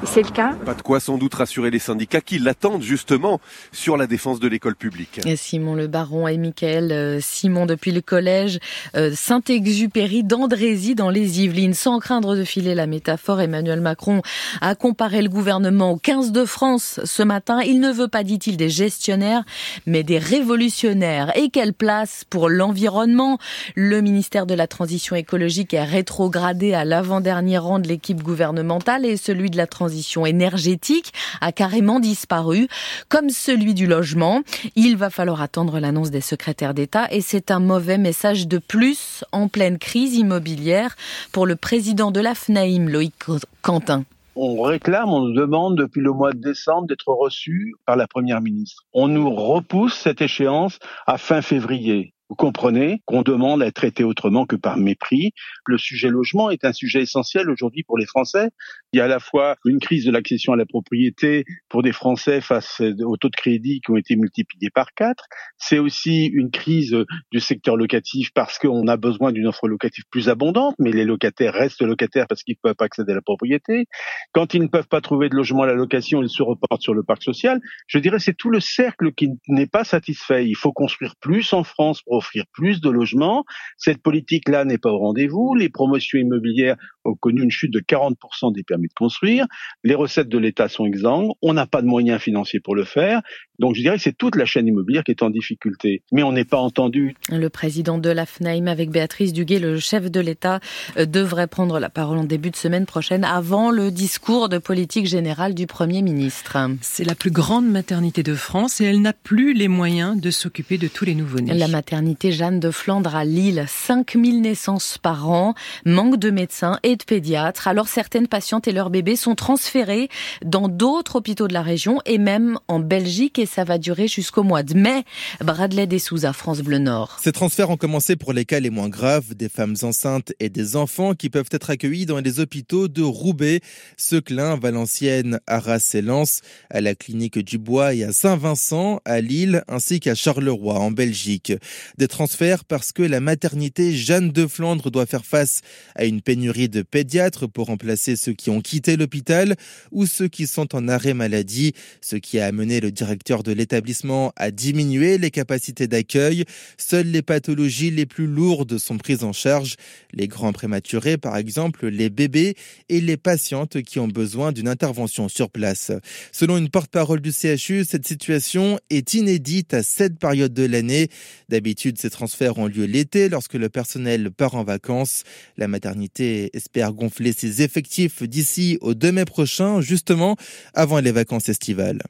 c'est 0.05 0.23
le 0.23 0.31
cas. 0.31 0.55
Pas 0.65 0.75
de 0.75 0.83
quoi 0.83 0.99
sans 0.99 1.19
doute 1.19 1.35
rassurer 1.35 1.71
les 1.71 1.79
syndicats 1.79 2.21
qui 2.21 2.39
l'attendent 2.39 2.83
justement 2.83 3.41
sur 3.71 3.97
la 3.97 4.07
défense 4.07 4.41
de 4.41 4.49
l'école 4.49 4.75
publique. 4.75 5.21
Simon 5.37 5.75
Le 5.75 5.89
Baron 5.89 6.27
et 6.27 6.39
Michael 6.39 6.91
euh, 6.91 7.19
Simon 7.21 7.67
depuis 7.67 7.93
le 7.93 8.01
collège 8.01 8.59
euh, 8.97 9.13
Saint-Exupéry 9.15 10.25
d'Andrézy 10.25 10.95
dans 10.95 11.11
les 11.11 11.43
Yvelines. 11.43 11.75
Sans 11.75 11.99
craindre 11.99 12.35
de 12.35 12.45
filer 12.45 12.75
la 12.75 12.87
métaphore, 12.87 13.41
Emmanuel 13.41 13.81
Macron 13.81 14.23
a 14.61 14.75
comparé 14.75 15.23
le 15.23 15.29
gouvernement 15.29 15.93
au 15.93 15.97
15 15.97 16.33
de 16.33 16.45
France 16.45 17.01
ce 17.05 17.23
matin. 17.23 17.61
Il 17.61 17.81
ne 17.81 17.93
veut 17.93 18.09
pas, 18.09 18.25
dit-il, 18.25 18.57
des 18.57 18.71
gestionnaires, 18.71 19.45
mais 19.87 20.03
des 20.03 20.19
révolutionnaires. 20.19 21.37
Et 21.37 21.51
quelle 21.51 21.75
place 21.75 22.25
pour 22.29 22.49
l'environnement? 22.49 23.39
Le 23.75 24.01
ministère 24.01 24.47
de 24.47 24.55
la 24.55 24.67
Transition 24.67 25.15
écologique 25.15 25.75
est 25.75 25.85
rétrogradé 25.85 26.73
à 26.73 26.85
l'avant-dernier 26.85 27.59
rang 27.59 27.79
de 27.79 27.89
l'équipe 27.89 28.23
gouvernementale 28.23 29.05
et 29.05 29.17
celui 29.17 29.51
de 29.51 29.57
la 29.57 29.67
transition 29.67 29.90
transition 29.91 30.25
énergétique 30.25 31.13
a 31.41 31.51
carrément 31.51 31.99
disparu, 31.99 32.69
comme 33.09 33.29
celui 33.29 33.75
du 33.75 33.89
logement. 33.89 34.43
Il 34.77 34.97
va 34.97 35.11
falloir 35.11 35.43
attendre 35.43 35.81
l'annonce 35.81 36.13
des 36.13 36.21
secrétaires 36.21 36.75
d'État 36.75 37.09
et 37.11 37.21
c'est 37.21 37.51
un 37.51 37.59
mauvais 37.59 37.99
message 37.99 38.47
de 38.47 38.59
plus 38.59 39.25
en 39.33 39.49
pleine 39.49 39.79
crise 39.79 40.15
immobilière 40.15 40.95
pour 41.33 41.45
le 41.45 41.57
président 41.57 42.13
de 42.13 42.21
la 42.21 42.37
FNAIM, 42.37 42.89
Loïc 42.89 43.15
Quentin 43.63 44.05
on 44.37 44.63
réclame, 44.63 45.11
on 45.11 45.27
nous 45.27 45.35
demande 45.35 45.77
depuis 45.77 46.01
le 46.01 46.13
mois 46.13 46.33
de 46.33 46.39
décembre 46.39 46.87
d'être 46.87 47.09
reçu 47.09 47.75
par 47.85 47.97
la 47.97 48.07
Première 48.07 48.41
ministre. 48.41 48.85
On 48.95 49.09
nous 49.09 49.29
repousse 49.29 49.95
cette 49.95 50.23
échéance 50.23 50.79
à 51.07 51.19
fin 51.19 51.43
février. 51.43 52.15
Vous 52.31 52.37
comprenez 52.37 53.03
qu'on 53.07 53.23
demande 53.23 53.61
à 53.61 53.67
être 53.67 53.75
traité 53.75 54.05
autrement 54.05 54.47
que 54.47 54.55
par 54.55 54.77
mépris. 54.77 55.33
Le 55.67 55.77
sujet 55.77 56.09
logement 56.09 56.49
est 56.51 56.65
un 56.65 56.73
sujet 56.73 57.03
essentiel 57.03 57.51
aujourd'hui 57.51 57.83
pour 57.83 57.99
les 57.99 58.07
Français. 58.07 58.51
Il 58.93 58.99
y 58.99 59.01
a 59.01 59.07
à 59.07 59.09
la 59.09 59.19
fois 59.19 59.57
une 59.65 59.81
crise 59.81 60.05
de 60.05 60.13
l'accession 60.13 60.53
à 60.53 60.57
la 60.57 60.65
propriété 60.65 61.45
pour 61.69 61.83
des 61.83 61.91
Français 61.91 62.41
face 62.41 62.81
aux 62.81 63.17
taux 63.17 63.31
de 63.31 63.37
crédit 63.37 63.81
qui 63.81 63.91
ont 63.91 63.97
été 63.97 64.15
multipliés 64.15 64.71
par 64.71 64.95
quatre. 64.95 65.25
C'est 65.59 65.81
aussi 65.81 66.27
une 66.27 66.53
crise 66.53 66.97
du 67.33 67.41
secteur 67.41 67.77
locatif 67.77 68.31
parce 68.33 68.59
qu'on 68.59 68.87
a 68.87 68.97
besoin 68.97 69.33
d'une 69.33 69.49
offre 69.49 69.67
locative 69.67 70.05
plus 70.09 70.29
abondante, 70.29 70.77
mais 70.79 70.93
les 70.93 71.05
locataires 71.05 71.55
restent 71.55 71.83
locataires 71.83 72.29
parce 72.29 72.45
qu'ils 72.45 72.59
ne 72.63 72.69
peuvent 72.69 72.77
pas 72.77 72.85
accéder 72.85 73.11
à 73.11 73.17
la 73.17 73.23
propriété. 73.23 73.87
Quand 74.31 74.55
ils 74.55 74.63
ne 74.63 74.69
peuvent 74.69 74.89
pas 74.89 75.01
trouver 75.01 75.31
de 75.31 75.35
logement 75.35 75.65
à 75.65 75.67
la 75.67 75.75
location, 75.75 76.23
ils 76.23 76.31
se 76.31 76.45
reportent 76.45 76.83
sur 76.83 76.95
le 76.95 77.03
parc 77.03 77.25
social. 77.25 77.61
Je 77.89 77.99
dirais 77.99 78.21
c'est 78.21 78.37
tout 78.37 78.51
le 78.51 78.61
cercle 78.61 79.13
qui 79.15 79.31
n'est 79.49 79.67
pas 79.67 79.83
satisfait. 79.83 80.47
Il 80.47 80.57
faut 80.57 80.73
construire 80.73 81.17
plus 81.21 81.53
en 81.53 81.65
France 81.65 82.03
pour 82.03 82.20
offrir 82.21 82.45
plus 82.53 82.81
de 82.81 82.89
logements. 82.89 83.45
Cette 83.77 84.03
politique-là 84.03 84.65
n'est 84.65 84.79
pas 84.79 84.93
au 84.93 84.99
rendez-vous. 84.99 85.55
Les 85.55 85.69
promotions 85.69 86.19
immobilières 86.19 86.77
ont 87.05 87.15
connu 87.15 87.43
une 87.43 87.51
chute 87.51 87.73
de 87.73 87.81
40% 87.81 88.53
des 88.55 88.63
permis 88.63 88.89
de 88.89 88.95
construire. 88.95 89.47
Les 89.83 89.95
recettes 89.95 90.29
de 90.29 90.39
l'État 90.39 90.69
sont 90.69 90.87
exsangues. 90.87 91.33
On 91.43 91.55
n'a 91.55 91.67
pas 91.67 91.83
de 91.83 91.87
moyens 91.87 92.21
financiers 92.21 92.61
pour 92.61 92.75
le 92.75 92.85
faire. 92.85 93.23
Donc 93.61 93.75
je 93.75 93.83
dirais 93.83 93.97
que 93.97 94.03
c'est 94.03 94.17
toute 94.17 94.37
la 94.37 94.47
chaîne 94.47 94.67
immobilière 94.67 95.05
qui 95.05 95.11
est 95.11 95.23
en 95.23 95.29
difficulté. 95.29 96.03
Mais 96.13 96.23
on 96.23 96.33
n'est 96.33 96.47
pas 96.47 96.57
entendu. 96.57 97.15
Le 97.29 97.49
président 97.51 97.99
de 97.99 98.09
la 98.09 98.25
FNAIM 98.25 98.67
avec 98.67 98.91
Béatrice 98.91 99.35
Duguay, 99.35 99.59
le 99.59 99.79
chef 99.79 100.11
de 100.11 100.19
l'État, 100.19 100.61
euh, 100.97 101.05
devrait 101.05 101.47
prendre 101.47 101.79
la 101.79 101.91
parole 101.91 102.17
en 102.17 102.25
début 102.25 102.51
de 102.51 102.57
semaine 102.57 102.87
prochaine 102.87 103.23
avant 103.23 103.71
le 103.71 103.91
discours 103.91 104.49
de 104.49 104.57
politique 104.57 105.07
générale 105.07 105.55
du 105.55 105.67
Premier 105.67 106.01
ministre. 106.01 106.57
C'est 106.81 107.05
la 107.05 107.15
plus 107.15 107.31
grande 107.31 107.69
maternité 107.69 108.23
de 108.23 108.35
France 108.35 108.81
et 108.81 108.85
elle 108.85 109.03
n'a 109.03 109.13
plus 109.13 109.53
les 109.53 109.69
moyens 109.69 110.19
de 110.19 110.31
s'occuper 110.31 110.79
de 110.79 110.89
tous 110.89 111.05
les 111.05 111.15
nouveau-nés. 111.15 111.53
La 111.53 111.69
maternité 111.69 112.33
Jeanne 112.33 112.61
de 112.61 112.71
Flandre 112.71 113.15
à 113.15 113.27
Lille, 113.27 113.67
5000 113.69 114.41
naissances 114.41 114.97
par 114.97 115.29
an, 115.29 115.55
manque 115.85 116.19
de 116.19 116.31
médecins 116.31 116.79
et 116.83 116.97
de 116.97 117.05
pédiatres. 117.05 117.69
Alors 117.69 117.89
certaines 117.89 118.27
patientes 118.27 118.69
et 118.69 118.73
leurs 118.73 118.89
bébés 118.89 119.17
sont 119.17 119.35
transférés 119.35 120.09
dans 120.43 120.69
d'autres 120.69 121.17
hôpitaux 121.17 121.47
de 121.47 121.53
la 121.53 121.63
région 121.63 121.99
et 122.07 122.17
même 122.17 122.59
en 122.67 122.79
Belgique 122.79 123.39
et 123.39 123.50
ça 123.51 123.65
va 123.65 123.79
durer 123.79 124.09
jusqu'au 124.09 124.43
mois 124.43 124.63
de 124.63 124.75
mai. 124.75 125.05
Bradley 125.41 125.87
Dessouza, 125.87 126.33
France 126.33 126.61
Bleu 126.61 126.79
Nord. 126.79 127.19
Ces 127.23 127.33
transferts 127.33 127.71
ont 127.71 127.77
commencé 127.77 128.17
pour 128.17 128.33
les 128.33 128.45
cas 128.45 128.61
les 128.61 128.71
moins 128.71 128.89
graves, 128.89 129.35
des 129.35 129.49
femmes 129.49 129.77
enceintes 129.83 130.33
et 130.39 130.49
des 130.49 130.77
enfants 130.77 131.15
qui 131.15 131.31
peuvent 131.31 131.49
être 131.51 131.71
accueillis 131.71 132.07
dans 132.07 132.21
les 132.21 132.41
hôpitaux 132.41 132.89
de 132.89 133.03
Roubaix, 133.03 133.61
Seclin, 133.97 134.57
Valenciennes, 134.57 135.41
Arras 135.47 135.91
et 135.95 136.03
Lens, 136.03 136.41
à 136.71 136.81
la 136.81 136.95
clinique 136.95 137.39
du 137.39 137.59
Bois 137.59 137.95
et 137.95 138.05
à 138.05 138.13
Saint-Vincent, 138.13 139.01
à 139.05 139.21
Lille, 139.21 139.65
ainsi 139.69 140.01
qu'à 140.01 140.15
Charleroi, 140.15 140.79
en 140.79 140.91
Belgique. 140.91 141.53
Des 141.99 142.09
transferts 142.09 142.65
parce 142.65 142.93
que 142.93 143.03
la 143.03 143.21
maternité 143.21 143.93
Jeanne 143.93 144.31
de 144.31 144.47
Flandre 144.47 144.91
doit 144.91 145.07
faire 145.07 145.25
face 145.25 145.61
à 145.97 146.05
une 146.05 146.23
pénurie 146.23 146.69
de 146.69 146.83
pédiatres 146.83 147.49
pour 147.49 147.67
remplacer 147.67 148.17
ceux 148.17 148.33
qui 148.33 148.51
ont 148.51 148.61
quitté 148.61 148.97
l'hôpital 148.97 149.57
ou 149.91 150.07
ceux 150.07 150.29
qui 150.29 150.47
sont 150.47 150.75
en 150.75 150.89
arrêt 150.89 151.15
maladie, 151.15 151.73
ce 152.01 152.17
qui 152.17 152.39
a 152.39 152.47
amené 152.47 152.81
le 152.81 152.93
directeur 152.93 153.40
de 153.43 153.53
l'établissement 153.53 154.33
à 154.37 154.51
diminuer 154.51 155.19
les 155.19 155.31
capacités 155.31 155.87
d'accueil. 155.87 156.45
Seules 156.79 157.11
les 157.11 157.23
pathologies 157.23 157.91
les 157.91 158.07
plus 158.07 158.27
lourdes 158.27 158.79
sont 158.79 158.99
prises 158.99 159.25
en 159.25 159.33
charge, 159.33 159.77
les 160.13 160.29
grands 160.29 160.53
prématurés 160.53 161.17
par 161.17 161.37
exemple, 161.37 161.89
les 161.89 162.11
bébés 162.11 162.55
et 162.89 163.01
les 163.01 163.17
patientes 163.17 163.83
qui 163.83 163.99
ont 163.99 164.09
besoin 164.09 164.53
d'une 164.53 164.69
intervention 164.69 165.29
sur 165.29 165.51
place. 165.51 165.93
Selon 166.33 166.59
une 166.59 166.69
porte-parole 166.69 167.21
du 167.21 167.33
CHU, 167.33 167.85
cette 167.85 168.07
situation 168.07 168.79
est 168.91 169.15
inédite 169.15 169.75
à 169.75 169.83
cette 169.83 170.19
période 170.19 170.53
de 170.53 170.65
l'année. 170.65 171.09
D'habitude, 171.49 171.99
ces 171.99 172.11
transferts 172.11 172.59
ont 172.59 172.67
lieu 172.67 172.85
l'été 172.85 173.29
lorsque 173.29 173.55
le 173.55 173.69
personnel 173.69 174.31
part 174.31 174.55
en 174.55 174.65
vacances. 174.65 175.25
La 175.57 175.69
maternité 175.69 176.51
espère 176.55 176.93
gonfler 176.93 177.33
ses 177.33 177.63
effectifs 177.63 178.23
d'ici 178.23 178.79
au 178.81 178.95
2 178.95 179.13
mai 179.13 179.25
prochain, 179.25 179.81
justement 179.81 180.37
avant 180.75 181.01
les 181.01 181.13
vacances 181.13 181.49
estivales. 181.49 182.03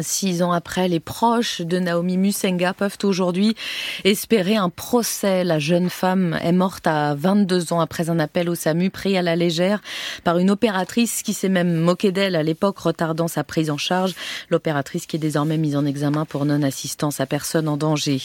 Six 0.00 0.42
ans 0.42 0.52
après, 0.52 0.88
les 0.88 1.00
proches 1.00 1.60
de 1.60 1.78
Naomi 1.78 2.16
Musenga 2.16 2.72
peuvent 2.72 2.96
aujourd'hui 3.02 3.54
espérer 4.04 4.56
un 4.56 4.70
procès. 4.70 5.44
La 5.44 5.58
jeune 5.58 5.90
femme 5.90 6.38
est 6.42 6.52
morte 6.52 6.86
à 6.86 7.14
22 7.14 7.74
ans 7.74 7.80
après 7.80 8.08
un 8.08 8.18
appel 8.18 8.48
au 8.48 8.54
SAMU 8.54 8.88
pris 8.88 9.18
à 9.18 9.22
la 9.22 9.36
légère 9.36 9.82
par 10.24 10.38
une 10.38 10.50
opératrice 10.50 11.22
qui 11.22 11.34
s'est 11.34 11.50
même 11.50 11.74
moquée 11.74 12.10
d'elle 12.10 12.36
à 12.36 12.42
l'époque, 12.42 12.78
retardant 12.78 13.28
sa 13.28 13.44
prise 13.44 13.68
en 13.68 13.76
charge. 13.76 14.14
L'opératrice 14.48 15.04
qui 15.04 15.16
est 15.16 15.18
désormais 15.18 15.58
mise 15.58 15.76
en 15.76 15.84
examen 15.84 16.24
pour 16.24 16.46
non-assistance 16.46 17.20
à 17.20 17.26
personne 17.26 17.68
en 17.68 17.76
danger. 17.76 18.22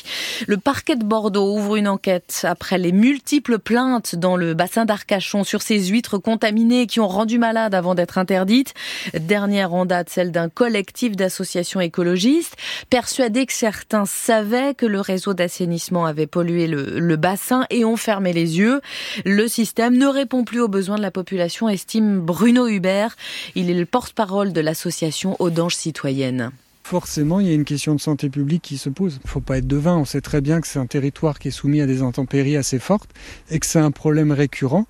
Le 0.47 0.55
parquet 0.55 0.95
de 0.95 1.03
Bordeaux 1.03 1.53
ouvre 1.53 1.75
une 1.75 1.89
enquête 1.89 2.45
après 2.47 2.77
les 2.77 2.93
multiples 2.93 3.59
plaintes 3.59 4.15
dans 4.15 4.37
le 4.37 4.53
bassin 4.53 4.85
d'Arcachon 4.85 5.43
sur 5.43 5.61
ces 5.61 5.83
huîtres 5.87 6.17
contaminées 6.17 6.87
qui 6.87 7.01
ont 7.01 7.09
rendu 7.09 7.39
malade 7.39 7.75
avant 7.75 7.93
d'être 7.93 8.17
interdites. 8.17 8.73
Dernière 9.19 9.73
en 9.73 9.85
date, 9.85 10.09
celle 10.09 10.31
d'un 10.31 10.47
collectif 10.47 11.17
d'associations 11.17 11.46
écologiste, 11.55 12.55
persuadés 12.89 13.45
que 13.45 13.53
certains 13.53 14.05
savaient 14.05 14.73
que 14.73 14.85
le 14.85 15.01
réseau 15.01 15.33
d'assainissement 15.33 16.05
avait 16.05 16.27
pollué 16.27 16.67
le, 16.67 16.99
le 16.99 17.15
bassin 17.15 17.65
et 17.69 17.85
ont 17.85 17.97
fermé 17.97 18.33
les 18.33 18.57
yeux. 18.57 18.81
Le 19.25 19.47
système 19.47 19.97
ne 19.97 20.07
répond 20.07 20.43
plus 20.43 20.61
aux 20.61 20.67
besoins 20.67 20.97
de 20.97 21.01
la 21.01 21.11
population, 21.11 21.69
estime 21.69 22.19
Bruno 22.19 22.67
Hubert. 22.67 23.15
Il 23.55 23.69
est 23.69 23.73
le 23.73 23.85
porte-parole 23.85 24.53
de 24.53 24.61
l'association 24.61 25.35
Audange 25.39 25.75
Citoyenne 25.75 26.51
forcément, 26.87 27.41
il 27.41 27.47
y 27.47 27.51
a 27.51 27.53
une 27.53 27.65
question 27.65 27.93
de 27.95 27.99
santé 27.99 28.29
publique 28.29 28.61
qui 28.61 28.77
se 28.77 28.87
pose. 28.87 29.19
Il 29.21 29.27
ne 29.27 29.29
faut 29.29 29.41
pas 29.41 29.57
être 29.57 29.67
devin. 29.67 29.97
On 29.97 30.05
sait 30.05 30.21
très 30.21 30.39
bien 30.39 30.61
que 30.61 30.67
c'est 30.67 30.79
un 30.79 30.85
territoire 30.85 31.37
qui 31.37 31.49
est 31.49 31.51
soumis 31.51 31.81
à 31.81 31.85
des 31.85 32.01
intempéries 32.01 32.55
assez 32.55 32.79
fortes 32.79 33.09
et 33.51 33.59
que 33.59 33.65
c'est 33.65 33.79
un 33.79 33.91
problème 33.91 34.31
récurrent 34.31 34.87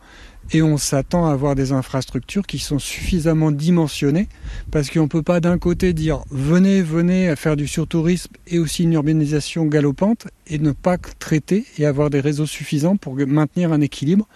et 0.51 0.61
on 0.61 0.77
s'attend 0.77 1.27
à 1.27 1.33
avoir 1.33 1.55
des 1.55 1.71
infrastructures 1.71 2.45
qui 2.45 2.59
sont 2.59 2.79
suffisamment 2.79 3.51
dimensionnées 3.51 4.27
parce 4.71 4.89
qu'on 4.89 5.03
ne 5.03 5.07
peut 5.07 5.21
pas 5.21 5.39
d'un 5.39 5.57
côté 5.57 5.93
dire 5.93 6.23
venez, 6.29 6.81
venez 6.81 7.29
à 7.29 7.35
faire 7.35 7.55
du 7.55 7.67
surtourisme 7.67 8.31
et 8.47 8.59
aussi 8.59 8.83
une 8.83 8.93
urbanisation 8.93 9.65
galopante 9.65 10.27
et 10.47 10.59
ne 10.59 10.71
pas 10.71 10.97
traiter 10.97 11.65
et 11.77 11.85
avoir 11.85 12.09
des 12.09 12.19
réseaux 12.19 12.45
suffisants 12.45 12.97
pour 12.97 13.15
maintenir 13.15 13.73
un 13.73 13.81
équilibre 13.81 14.27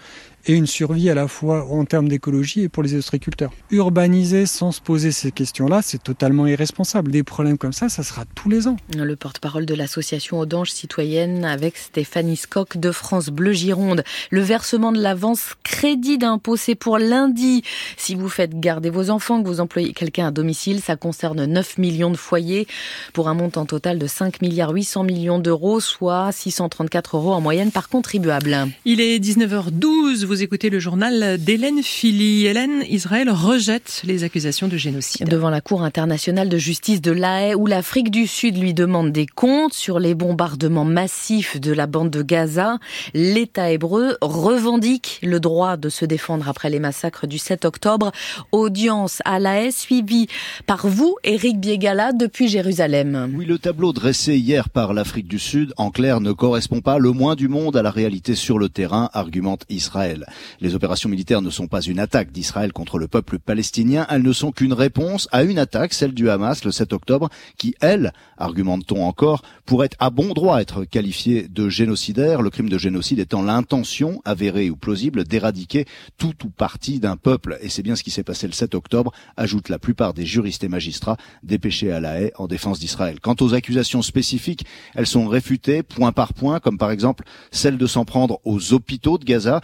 et 0.46 0.54
une 0.54 0.68
survie 0.68 1.10
à 1.10 1.16
la 1.16 1.28
fois 1.28 1.66
en 1.70 1.86
termes 1.86 2.08
d'écologie 2.08 2.62
et 2.62 2.70
pour 2.70 2.84
les 2.84 2.96
ostréiculteurs. 2.96 3.52
Urbaniser 3.70 4.46
sans 4.46 4.72
se 4.72 4.82
poser 4.82 5.12
ces 5.12 5.32
questions-là, 5.32 5.82
c'est 5.82 6.02
totalement 6.02 6.48
irresponsable. 6.48 7.12
Des 7.12 7.24
problèmes 7.24 7.58
comme 7.58 7.74
ça, 7.74 7.90
ça 7.90 8.04
sera 8.04 8.26
tous 8.36 8.50
les 8.50 8.68
ans. 8.68 8.78
Le 8.96 9.16
porte-parole 9.16 9.66
de 9.66 9.76
l'association 9.76 10.40
Audange 10.40 10.72
Citoyenne 10.72 11.46
avec 11.46 11.78
Stéphanie 11.78 12.38
Scocq 12.38 12.78
de 12.78 12.92
France 12.92 13.30
Bleu 13.30 13.54
Gironde. 13.54 14.04
Le 14.30 14.42
versement 14.42 14.92
de 14.92 15.00
l'avance 15.00 15.56
crédit 15.64 16.18
d'impôt, 16.18 16.56
c'est 16.58 16.76
pour 16.76 16.98
lundi. 16.98 17.64
Si 17.98 18.16
vous 18.16 18.30
faites 18.30 18.60
garder 18.60 18.90
vos 18.90 19.10
enfants, 19.10 19.42
que 19.42 19.48
vous 19.48 19.60
employez 19.60 19.94
quelqu'un 19.94 20.28
à 20.28 20.32
domicile, 20.32 20.82
ça 20.82 20.96
concerne 20.96 21.46
9 21.46 21.78
millions 21.78 22.10
de 22.12 22.18
foyers 22.18 22.68
pour 23.14 23.30
un 23.30 23.34
montant 23.34 23.66
total 23.66 24.00
de 24.00 24.08
5 24.08 24.42
milliards 24.42 24.72
800 24.72 25.04
millions 25.04 25.40
d'euros, 25.40 25.80
soit 25.80 26.32
634 26.32 27.18
euros 27.18 27.34
en 27.34 27.42
moyenne 27.42 27.72
par 27.72 27.90
contribuable. 27.90 28.58
Il 28.86 29.02
est 29.02 29.20
19h12 29.20 30.26
vous 30.32 30.44
écoutez 30.44 30.70
le 30.70 30.80
journal 30.80 31.38
d'Hélène 31.40 31.84
Philly. 31.84 32.46
Hélène, 32.46 32.86
Israël 32.88 33.30
rejette 33.30 34.02
les 34.06 34.24
accusations 34.24 34.70
de 34.70 34.78
génocide. 34.78 35.28
Devant 35.28 35.50
la 35.50 35.60
Cour 35.60 35.84
internationale 35.84 36.48
de 36.48 36.58
justice 36.58 37.02
de 37.02 37.12
l'AE, 37.12 37.54
où 37.58 37.68
l'Afrique 37.68 38.12
du 38.12 38.28
Sud 38.28 38.56
lui 38.56 38.74
demande 38.74 39.12
des 39.12 39.26
comptes 39.26 39.74
sur 39.74 40.00
les 40.00 40.16
bombardements 40.16 40.86
massifs 40.86 41.60
de 41.60 41.74
la 41.74 41.86
bande 41.86 42.12
de 42.12 42.22
Gaza, 42.22 42.78
l'État 43.14 43.72
hébreu 43.72 44.16
revendique 44.22 45.20
le 45.22 45.42
droit 45.42 45.76
de 45.76 45.90
se 45.90 46.06
défendre 46.06 46.48
après 46.48 46.70
les 46.70 46.80
massacres 46.80 47.28
du 47.28 47.38
7 47.38 47.66
octobre. 47.66 48.14
Audience 48.54 49.22
à 49.26 49.38
l'AE 49.38 49.72
suivie 49.72 50.28
par 50.66 50.88
vous, 50.88 51.18
Éric 51.26 51.60
Biegala, 51.60 52.14
depuis 52.14 52.48
Jérusalem. 52.48 53.34
Oui, 53.36 53.44
le 53.44 53.60
tableau 53.60 53.92
dressé 53.92 54.38
hier 54.38 54.70
par 54.70 54.94
l'Afrique 54.94 55.28
du 55.28 55.40
Sud, 55.40 55.74
en 55.76 55.92
clair, 55.92 56.22
ne 56.22 56.32
correspond 56.32 56.80
pas 56.80 57.00
le 57.00 57.12
moins 57.12 57.36
du 57.36 57.50
monde 57.50 57.76
à 57.76 57.82
la 57.82 57.92
réalité 57.92 58.34
sur 58.34 58.60
le 58.60 58.70
terrain, 58.70 59.10
argumente 59.12 59.66
Israël. 59.68 60.21
Les 60.60 60.76
opérations 60.76 61.10
militaires 61.10 61.42
ne 61.42 61.50
sont 61.50 61.68
pas 61.68 61.82
une 61.82 62.00
attaque 62.00 62.32
d'Israël 62.32 62.74
contre 62.74 62.98
le 62.98 63.08
peuple 63.08 63.40
palestinien, 63.40 64.06
elles 64.10 64.22
ne 64.22 64.34
sont 64.34 64.52
qu'une 64.52 64.74
réponse 64.74 65.28
à 65.32 65.44
une 65.44 65.60
attaque, 65.60 65.94
celle 65.94 66.14
du 66.14 66.30
Hamas 66.30 66.64
le 66.64 66.72
7 66.72 66.94
octobre, 66.94 67.30
qui, 67.58 67.76
elle, 67.82 68.14
argumente-t-on 68.38 69.04
encore, 69.04 69.44
pourrait 69.66 69.90
à 70.00 70.10
bon 70.10 70.34
droit 70.34 70.62
être 70.62 70.86
qualifiée 70.86 71.48
de 71.48 71.70
génocidaire, 71.70 72.42
le 72.42 72.50
crime 72.50 72.70
de 72.70 72.78
génocide 72.78 73.20
étant 73.20 73.42
l'intention 73.42 74.22
avérée 74.26 74.70
ou 74.70 74.76
plausible 74.76 75.24
d'éradiquer 75.24 75.86
tout 76.18 76.34
ou 76.46 76.50
partie 76.50 77.00
d'un 77.00 77.18
peuple. 77.18 77.58
Et 77.62 77.70
c'est 77.70 77.84
bien 77.84 77.96
ce 77.96 78.04
qui 78.04 78.12
s'est 78.12 78.24
passé 78.24 78.48
le 78.48 78.54
7 78.54 78.76
octobre, 78.76 79.12
ajoutent 79.38 79.70
la 79.70 79.80
plupart 79.80 80.14
des 80.14 80.26
juristes 80.26 80.64
et 80.64 80.70
magistrats 80.70 81.18
dépêchés 81.44 81.92
à 81.92 82.00
la 82.00 82.22
haie 82.22 82.34
en 82.38 82.48
défense 82.48 82.80
d'Israël. 82.80 83.20
Quant 83.20 83.36
aux 83.42 83.54
accusations 83.54 84.02
spécifiques, 84.02 84.66
elles 84.96 85.08
sont 85.08 85.28
réfutées 85.28 85.84
point 85.84 86.12
par 86.12 86.34
point, 86.34 86.60
comme 86.60 86.78
par 86.78 86.92
exemple 86.92 87.24
celle 87.52 87.78
de 87.78 87.88
s'en 87.88 88.06
prendre 88.06 88.40
aux 88.44 88.74
hôpitaux 88.74 89.18
de 89.18 89.26
Gaza. 89.26 89.62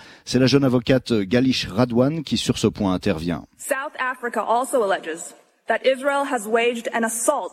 Jeune 0.48 0.64
avocate 0.64 1.14
Galish 1.14 1.68
Radwan 1.68 2.24
qui 2.24 2.38
sur 2.38 2.58
ce 2.58 2.68
point 2.68 2.94
intervient. 2.94 3.46
South 3.58 3.94
Africa 4.00 4.42
also 4.42 4.84
alleges 4.84 5.34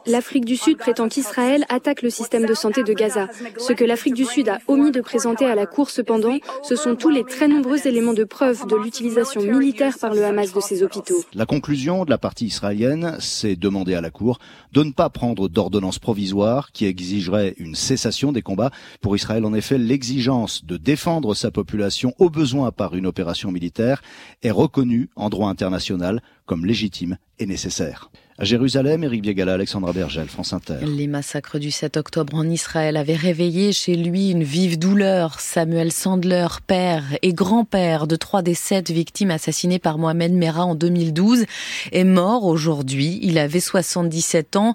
L'Afrique 0.07 0.45
du 0.45 0.57
Sud 0.57 0.79
prétend 0.79 1.09
qu'Israël 1.09 1.65
attaque 1.69 2.03
le 2.03 2.11
système 2.11 2.47
de 2.47 2.55
santé 2.55 2.85
de 2.85 2.93
Gaza. 2.93 3.29
Ce 3.59 3.73
que 3.73 3.85
l'Afrique 3.85 4.15
du 4.15 4.25
Sud 4.25 4.49
a 4.49 4.59
omis 4.69 4.93
de 4.93 5.01
présenter 5.01 5.47
à 5.47 5.57
la 5.57 5.67
Cour 5.67 5.91
cependant, 5.91 6.39
ce 6.63 6.77
sont 6.77 6.95
tous 6.95 7.11
les 7.11 7.25
très 7.25 7.49
nombreux 7.49 7.89
éléments 7.89 8.13
de 8.13 8.23
preuve 8.23 8.69
de 8.69 8.77
l'utilisation 8.77 9.43
militaire 9.43 9.99
par 10.01 10.15
le 10.15 10.25
Hamas 10.25 10.53
de 10.53 10.61
ces 10.61 10.85
hôpitaux. 10.85 11.25
La 11.35 11.45
conclusion 11.45 12.05
de 12.05 12.11
la 12.11 12.19
partie 12.19 12.47
israélienne, 12.47 13.17
c'est 13.19 13.57
demander 13.57 13.95
à 13.95 14.01
la 14.01 14.11
Cour 14.11 14.39
de 14.73 14.85
ne 14.85 14.93
pas 14.93 15.11
prendre 15.11 15.49
d'ordonnance 15.49 15.99
provisoire 15.99 16.71
qui 16.71 16.87
exigerait 16.87 17.55
une 17.59 17.75
cessation 17.75 18.31
des 18.31 18.43
combats. 18.43 18.71
Pour 19.01 19.17
Israël, 19.17 19.45
en 19.45 19.55
effet, 19.55 19.79
l'exigence 19.79 20.65
de 20.65 20.77
défendre 20.77 21.35
sa 21.35 21.51
population 21.51 22.15
au 22.19 22.31
besoin 22.31 22.71
par 22.71 22.95
une 22.95 23.07
opération 23.07 23.51
militaire 23.51 24.03
est 24.43 24.53
reconnue 24.53 25.11
en 25.17 25.31
droit 25.31 25.49
international 25.49 26.23
comme 26.47 26.67
légitime 26.67 27.19
et 27.39 27.47
nécessaire. 27.47 28.11
À 28.37 28.43
Jérusalem, 28.43 29.05
Éric 29.05 29.23
Biegala, 29.23 29.53
Alexandra 29.53 29.93
Bergel, 29.93 30.27
France 30.27 30.53
Inter. 30.53 30.79
Les 30.85 31.07
massacres 31.07 31.61
du 31.61 31.71
7 31.71 31.97
octobre 31.97 32.35
en 32.35 32.51
Israël 32.51 32.97
avaient 32.97 33.15
réveillé 33.15 33.73
chez 33.73 33.95
lui 33.95 34.31
une 34.31 34.43
vive 34.43 34.77
douleur. 34.77 35.39
Samuel 35.39 35.93
Sandler, 35.93 36.49
père 36.67 37.05
et 37.23 37.33
grand-père 37.33 38.09
de 38.09 38.17
trois 38.17 38.43
des 38.43 38.55
sept 38.55 38.91
victimes 38.91 39.31
assassinées 39.31 39.79
par 39.79 39.99
Mohamed 39.99 40.33
Merah 40.33 40.65
en 40.65 40.75
2012, 40.75 41.45
est 41.93 42.03
mort 42.03 42.43
aujourd'hui. 42.43 43.21
Il 43.23 43.39
avait 43.39 43.61
77 43.61 44.57
ans. 44.57 44.75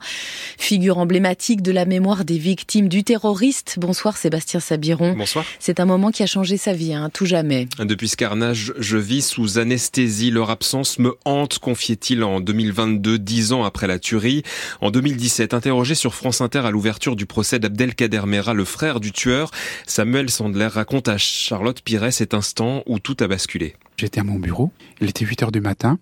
Figure 0.57 0.97
emblématique 0.97 1.61
de 1.61 1.73
la 1.73 1.83
mémoire 1.83 2.23
des 2.23 2.37
victimes 2.37 2.87
du 2.87 3.03
terroriste. 3.03 3.75
Bonsoir 3.77 4.15
Sébastien 4.15 4.61
Sabiron. 4.61 5.17
Bonsoir. 5.17 5.43
C'est 5.59 5.81
un 5.81 5.85
moment 5.85 6.11
qui 6.11 6.23
a 6.23 6.27
changé 6.27 6.55
sa 6.55 6.71
vie, 6.71 6.93
hein, 6.93 7.09
tout 7.13 7.25
jamais. 7.25 7.67
Depuis 7.77 8.07
ce 8.07 8.15
carnage, 8.15 8.71
je 8.79 8.95
vis 8.95 9.27
sous 9.27 9.57
anesthésie. 9.57 10.31
Leur 10.31 10.49
absence 10.49 10.97
me 10.97 11.17
hante, 11.25 11.59
confiait-il 11.59 12.23
en 12.23 12.39
2022, 12.39 13.19
après 13.51 13.87
la 13.87 13.99
tuerie. 13.99 14.43
En 14.81 14.91
2017, 14.91 15.53
interrogé 15.53 15.95
sur 15.95 16.13
France 16.13 16.41
Inter 16.41 16.59
à 16.59 16.71
l'ouverture 16.71 17.15
du 17.15 17.25
procès 17.25 17.59
d'Abdelkader 17.59 18.21
Mera, 18.25 18.53
le 18.53 18.65
frère 18.65 18.99
du 18.99 19.11
tueur, 19.11 19.51
Samuel 19.85 20.29
Sandler 20.29 20.67
raconte 20.67 21.07
à 21.07 21.17
Charlotte 21.17 21.81
Pires 21.81 22.13
cet 22.13 22.33
instant 22.33 22.83
où 22.85 22.99
tout 22.99 23.17
a 23.19 23.27
basculé. 23.27 23.75
J'étais 23.97 24.21
à 24.21 24.23
mon 24.23 24.39
bureau, 24.39 24.71
il 25.01 25.09
était 25.09 25.25
8 25.25 25.43
heures 25.43 25.51
du 25.51 25.61
matin, 25.61 25.99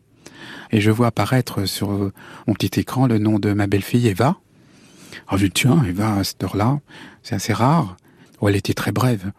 et 0.72 0.82
je 0.82 0.92
vois 0.92 1.08
apparaître 1.08 1.66
sur 1.66 1.90
mon 2.48 2.54
petit 2.54 2.80
écran 2.80 3.08
le 3.08 3.18
nom 3.18 3.40
de 3.40 3.54
ma 3.54 3.68
belle-fille 3.68 4.08
Eva. 4.08 4.38
Lui 5.32 5.40
dis, 5.40 5.52
tiens, 5.52 5.84
Eva, 5.88 6.16
à 6.16 6.24
cette 6.24 6.44
heure-là, 6.44 6.80
c'est 7.24 7.36
assez 7.36 7.54
rare. 7.54 7.98
Oh, 8.40 8.50
elle 8.50 8.56
était 8.56 8.74
très 8.74 8.92
brève. 8.92 9.32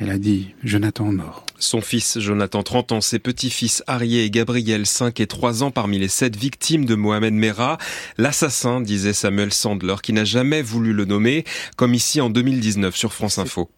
Elle 0.00 0.10
a 0.10 0.18
dit, 0.18 0.54
Jonathan 0.64 1.12
mort. 1.12 1.46
Son 1.58 1.80
fils 1.80 2.18
Jonathan, 2.18 2.62
30 2.62 2.92
ans, 2.92 3.00
ses 3.00 3.18
petits-fils 3.18 3.84
Arié 3.86 4.24
et 4.24 4.30
Gabriel, 4.30 4.86
5 4.86 5.20
et 5.20 5.26
3 5.26 5.62
ans, 5.62 5.70
parmi 5.70 5.98
les 5.98 6.08
sept 6.08 6.34
victimes 6.34 6.86
de 6.86 6.94
Mohamed 6.94 7.34
Merah. 7.34 7.78
L'assassin, 8.18 8.80
disait 8.80 9.12
Samuel 9.12 9.52
Sandler, 9.52 9.96
qui 10.02 10.12
n'a 10.12 10.24
jamais 10.24 10.62
voulu 10.62 10.92
le 10.92 11.04
nommer, 11.04 11.44
comme 11.76 11.94
ici 11.94 12.20
en 12.20 12.30
2019 12.30 12.96
sur 12.96 13.12
France 13.12 13.38
Info. 13.38 13.70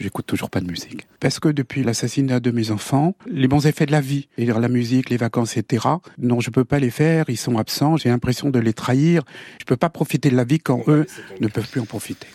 J'écoute 0.00 0.26
toujours 0.26 0.48
pas 0.48 0.60
de 0.60 0.66
musique. 0.66 1.06
Parce 1.20 1.40
que 1.40 1.48
depuis 1.50 1.84
l'assassinat 1.84 2.40
de 2.40 2.50
mes 2.50 2.70
enfants, 2.70 3.14
les 3.26 3.48
bons 3.48 3.66
effets 3.66 3.84
de 3.84 3.92
la 3.92 4.00
vie, 4.00 4.28
c'est-à-dire 4.34 4.58
la 4.58 4.68
musique, 4.68 5.10
les 5.10 5.18
vacances, 5.18 5.58
etc., 5.58 5.86
non, 6.18 6.40
je 6.40 6.48
peux 6.48 6.64
pas 6.64 6.78
les 6.78 6.90
faire, 6.90 7.26
ils 7.28 7.36
sont 7.36 7.58
absents, 7.58 7.98
j'ai 7.98 8.08
l'impression 8.08 8.48
de 8.48 8.58
les 8.58 8.72
trahir. 8.72 9.22
Je 9.60 9.66
peux 9.66 9.76
pas 9.76 9.90
profiter 9.90 10.30
de 10.30 10.36
la 10.36 10.44
vie 10.44 10.58
quand 10.58 10.82
eux 10.88 11.06
ne 11.40 11.48
peuvent 11.48 11.68
plus 11.68 11.82
en 11.82 11.86
profiter. 11.86 12.26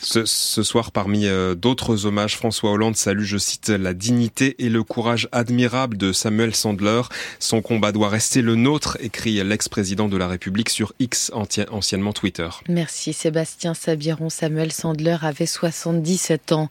Ce, 0.00 0.24
ce, 0.24 0.62
soir, 0.62 0.92
parmi 0.92 1.26
euh, 1.26 1.54
d'autres 1.54 2.06
hommages, 2.06 2.36
François 2.36 2.70
Hollande 2.70 2.96
salue, 2.96 3.24
je 3.24 3.38
cite, 3.38 3.68
la 3.68 3.94
dignité 3.94 4.54
et 4.58 4.68
le 4.68 4.82
courage 4.82 5.28
admirable 5.32 5.96
de 5.96 6.12
Samuel 6.12 6.54
Sandler. 6.54 7.02
Son 7.38 7.62
combat 7.62 7.92
doit 7.92 8.08
rester 8.08 8.42
le 8.42 8.54
nôtre, 8.54 8.96
écrit 9.00 9.42
l'ex-président 9.42 10.08
de 10.08 10.16
la 10.16 10.28
République 10.28 10.70
sur 10.70 10.92
X, 10.98 11.32
anciennement 11.70 12.12
Twitter. 12.12 12.48
Merci 12.68 13.12
Sébastien 13.12 13.74
Sabiron. 13.74 14.30
Samuel 14.30 14.72
Sandler 14.72 15.16
avait 15.22 15.46
77 15.46 16.52
ans. 16.52 16.68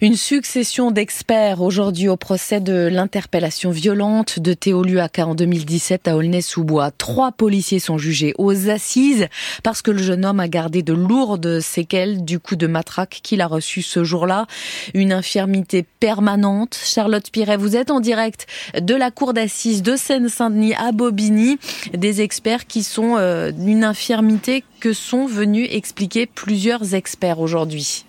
Une 0.00 0.16
succession 0.16 0.90
d'experts 0.90 1.62
aujourd'hui 1.62 2.08
au 2.08 2.16
procès 2.16 2.60
de 2.60 2.88
l'interpellation 2.90 3.70
violente 3.70 4.38
de 4.38 4.52
Théo 4.54 4.82
Luaka 4.82 5.26
en 5.26 5.34
2017 5.34 6.08
à 6.08 6.16
Aulnay-sous-Bois. 6.16 6.90
Trois 6.90 7.32
policiers 7.32 7.78
sont 7.78 7.98
jugés 7.98 8.34
aux 8.38 8.68
assises 8.68 9.28
parce 9.62 9.82
que 9.82 9.90
le 9.90 10.02
jeune 10.02 10.24
homme 10.24 10.40
a 10.40 10.48
gardé 10.48 10.82
de 10.82 10.92
lourdes 10.92 11.60
séquelles 11.60 12.24
du 12.24 12.38
coup 12.38 12.49
de 12.56 12.66
matraque 12.66 13.20
qu'il 13.22 13.40
a 13.40 13.46
reçu 13.46 13.82
ce 13.82 14.04
jour-là. 14.04 14.46
Une 14.94 15.12
infirmité 15.12 15.84
permanente. 16.00 16.78
Charlotte 16.82 17.30
Piret, 17.30 17.56
vous 17.56 17.76
êtes 17.76 17.90
en 17.90 18.00
direct 18.00 18.46
de 18.80 18.94
la 18.94 19.10
cour 19.10 19.32
d'assises 19.32 19.82
de 19.82 19.96
Seine-Saint-Denis 19.96 20.74
à 20.74 20.92
Bobigny. 20.92 21.58
Des 21.92 22.20
experts 22.20 22.66
qui 22.66 22.82
sont 22.82 23.16
euh, 23.16 23.52
une 23.58 23.84
infirmité 23.84 24.64
que 24.80 24.92
sont 24.92 25.26
venus 25.26 25.68
expliquer 25.70 26.26
plusieurs 26.26 26.94
experts 26.94 27.40
aujourd'hui. 27.40 28.04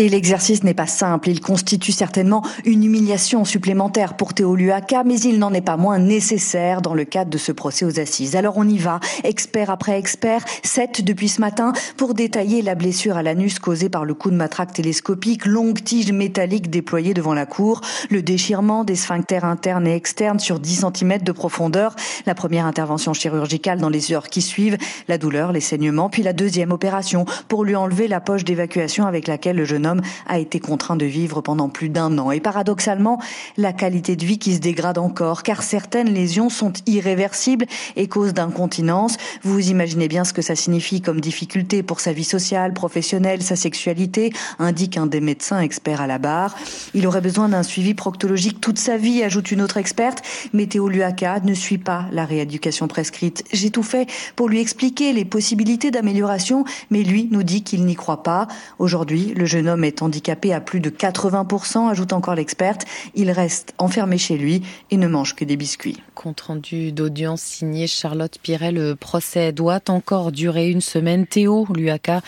Et 0.00 0.08
l'exercice 0.08 0.64
n'est 0.64 0.72
pas 0.72 0.86
simple. 0.86 1.28
Il 1.28 1.42
constitue 1.42 1.92
certainement 1.92 2.42
une 2.64 2.84
humiliation 2.84 3.44
supplémentaire 3.44 4.16
pour 4.16 4.32
Théo 4.32 4.56
Luaka, 4.56 5.04
mais 5.04 5.20
il 5.20 5.38
n'en 5.38 5.52
est 5.52 5.60
pas 5.60 5.76
moins 5.76 5.98
nécessaire 5.98 6.80
dans 6.80 6.94
le 6.94 7.04
cadre 7.04 7.30
de 7.30 7.36
ce 7.36 7.52
procès 7.52 7.84
aux 7.84 8.00
assises. 8.00 8.34
Alors 8.34 8.54
on 8.56 8.66
y 8.66 8.78
va, 8.78 8.98
expert 9.24 9.68
après 9.68 9.98
expert, 9.98 10.42
sept 10.62 11.04
depuis 11.04 11.28
ce 11.28 11.42
matin, 11.42 11.74
pour 11.98 12.14
détailler 12.14 12.62
la 12.62 12.76
blessure 12.76 13.18
à 13.18 13.22
l'anus 13.22 13.58
causée 13.58 13.90
par 13.90 14.06
le 14.06 14.14
coup 14.14 14.30
de 14.30 14.36
matraque 14.36 14.72
télescopique, 14.72 15.44
longue 15.44 15.84
tige 15.84 16.12
métallique 16.12 16.70
déployée 16.70 17.12
devant 17.12 17.34
la 17.34 17.44
cour, 17.44 17.82
le 18.08 18.22
déchirement 18.22 18.84
des 18.84 18.96
sphincters 18.96 19.44
internes 19.44 19.86
et 19.86 19.94
externes 19.94 20.40
sur 20.40 20.60
10 20.60 20.86
cm 20.94 21.18
de 21.18 21.32
profondeur, 21.32 21.94
la 22.24 22.34
première 22.34 22.64
intervention 22.64 23.12
chirurgicale 23.12 23.78
dans 23.78 23.90
les 23.90 24.14
heures 24.14 24.28
qui 24.28 24.40
suivent, 24.40 24.78
la 25.08 25.18
douleur, 25.18 25.52
les 25.52 25.60
saignements, 25.60 26.08
puis 26.08 26.22
la 26.22 26.32
deuxième 26.32 26.72
opération 26.72 27.26
pour 27.48 27.66
lui 27.66 27.76
enlever 27.76 28.08
la 28.08 28.20
poche 28.20 28.44
d'évacuation 28.44 29.04
avec 29.04 29.28
laquelle 29.28 29.56
le 29.56 29.66
jeune 29.66 29.86
homme 29.86 29.89
a 30.26 30.38
été 30.38 30.60
contraint 30.60 30.96
de 30.96 31.06
vivre 31.06 31.40
pendant 31.40 31.68
plus 31.68 31.88
d'un 31.88 32.18
an. 32.18 32.30
Et 32.30 32.40
paradoxalement, 32.40 33.20
la 33.56 33.72
qualité 33.72 34.16
de 34.16 34.24
vie 34.24 34.38
qui 34.38 34.54
se 34.54 34.60
dégrade 34.60 34.98
encore, 34.98 35.42
car 35.42 35.62
certaines 35.62 36.12
lésions 36.12 36.48
sont 36.48 36.72
irréversibles 36.86 37.66
et 37.96 38.08
causent 38.08 38.34
d'incontinence. 38.34 39.16
Vous 39.42 39.70
imaginez 39.70 40.08
bien 40.08 40.24
ce 40.24 40.32
que 40.32 40.42
ça 40.42 40.54
signifie 40.54 41.00
comme 41.00 41.20
difficulté 41.20 41.82
pour 41.82 42.00
sa 42.00 42.12
vie 42.12 42.24
sociale, 42.24 42.72
professionnelle, 42.72 43.42
sa 43.42 43.56
sexualité, 43.56 44.32
indique 44.58 44.96
un 44.96 45.06
des 45.06 45.20
médecins 45.20 45.60
experts 45.60 46.00
à 46.00 46.06
la 46.06 46.18
barre. 46.18 46.56
Il 46.94 47.06
aurait 47.06 47.20
besoin 47.20 47.48
d'un 47.48 47.62
suivi 47.62 47.94
proctologique 47.94 48.60
toute 48.60 48.78
sa 48.78 48.96
vie, 48.96 49.22
ajoute 49.22 49.50
une 49.52 49.62
autre 49.62 49.76
experte. 49.76 50.22
Météo 50.52 50.88
Luaka 50.88 51.40
ne 51.40 51.54
suit 51.54 51.78
pas 51.78 52.06
la 52.12 52.24
rééducation 52.24 52.88
prescrite. 52.88 53.44
J'ai 53.52 53.70
tout 53.70 53.82
fait 53.82 54.08
pour 54.36 54.48
lui 54.48 54.60
expliquer 54.60 55.12
les 55.12 55.24
possibilités 55.24 55.90
d'amélioration, 55.90 56.64
mais 56.90 57.02
lui 57.02 57.28
nous 57.30 57.42
dit 57.42 57.62
qu'il 57.62 57.84
n'y 57.84 57.94
croit 57.94 58.22
pas. 58.22 58.48
Aujourd'hui, 58.78 59.32
le 59.36 59.44
jeune 59.44 59.68
homme 59.68 59.79
est 59.84 60.02
handicapé 60.02 60.52
à 60.52 60.60
plus 60.60 60.80
de 60.80 60.90
80%, 60.90 61.88
ajoute 61.88 62.12
encore 62.12 62.34
l'experte. 62.34 62.84
Il 63.14 63.30
reste 63.30 63.74
enfermé 63.78 64.18
chez 64.18 64.36
lui 64.36 64.62
et 64.90 64.96
ne 64.96 65.08
mange 65.08 65.34
que 65.34 65.44
des 65.44 65.56
biscuits. 65.56 66.02
Compte 66.14 66.40
rendu 66.40 66.92
d'audience 66.92 67.40
signé 67.40 67.86
Charlotte 67.86 68.38
Piret. 68.42 68.72
Le 68.72 68.94
procès 68.94 69.52
doit 69.52 69.80
encore 69.88 70.32
durer 70.32 70.68
une 70.68 70.80
semaine. 70.80 71.26
Théo 71.26 71.66
Luaka 71.74 72.20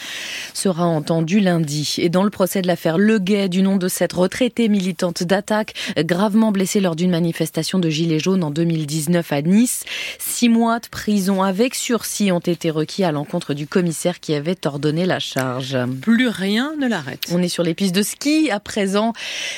sera 0.54 0.86
entendu 0.86 1.40
lundi. 1.40 1.96
Et 1.98 2.08
dans 2.08 2.24
le 2.24 2.30
procès 2.30 2.62
de 2.62 2.66
l'affaire 2.66 2.98
Le 2.98 3.18
Guet, 3.18 3.48
du 3.48 3.62
nom 3.62 3.76
de 3.76 3.88
cette 3.88 4.12
retraitée 4.12 4.68
militante 4.68 5.22
d'attaque, 5.22 5.74
gravement 5.98 6.52
blessée 6.52 6.80
lors 6.80 6.96
d'une 6.96 7.10
manifestation 7.10 7.78
de 7.78 7.90
Gilets 7.90 8.18
jaunes 8.18 8.44
en 8.44 8.50
2019 8.50 9.32
à 9.32 9.42
Nice, 9.42 9.84
six 10.18 10.48
mois 10.48 10.78
de 10.78 10.88
prison 10.88 11.42
avec 11.42 11.74
sursis 11.74 12.32
ont 12.32 12.38
été 12.38 12.70
requis 12.70 13.04
à 13.04 13.12
l'encontre 13.12 13.54
du 13.54 13.66
commissaire 13.66 14.20
qui 14.20 14.34
avait 14.34 14.66
ordonné 14.66 15.06
la 15.06 15.18
charge. 15.18 15.76
Plus 16.00 16.28
rien 16.28 16.74
ne 16.80 16.88
l'arrête. 16.88 17.31
On 17.34 17.42
est 17.42 17.48
sur 17.48 17.62
les 17.62 17.74
pistes 17.74 17.94
de 17.94 18.02
ski 18.02 18.50
à 18.50 18.60
présent, 18.60 19.14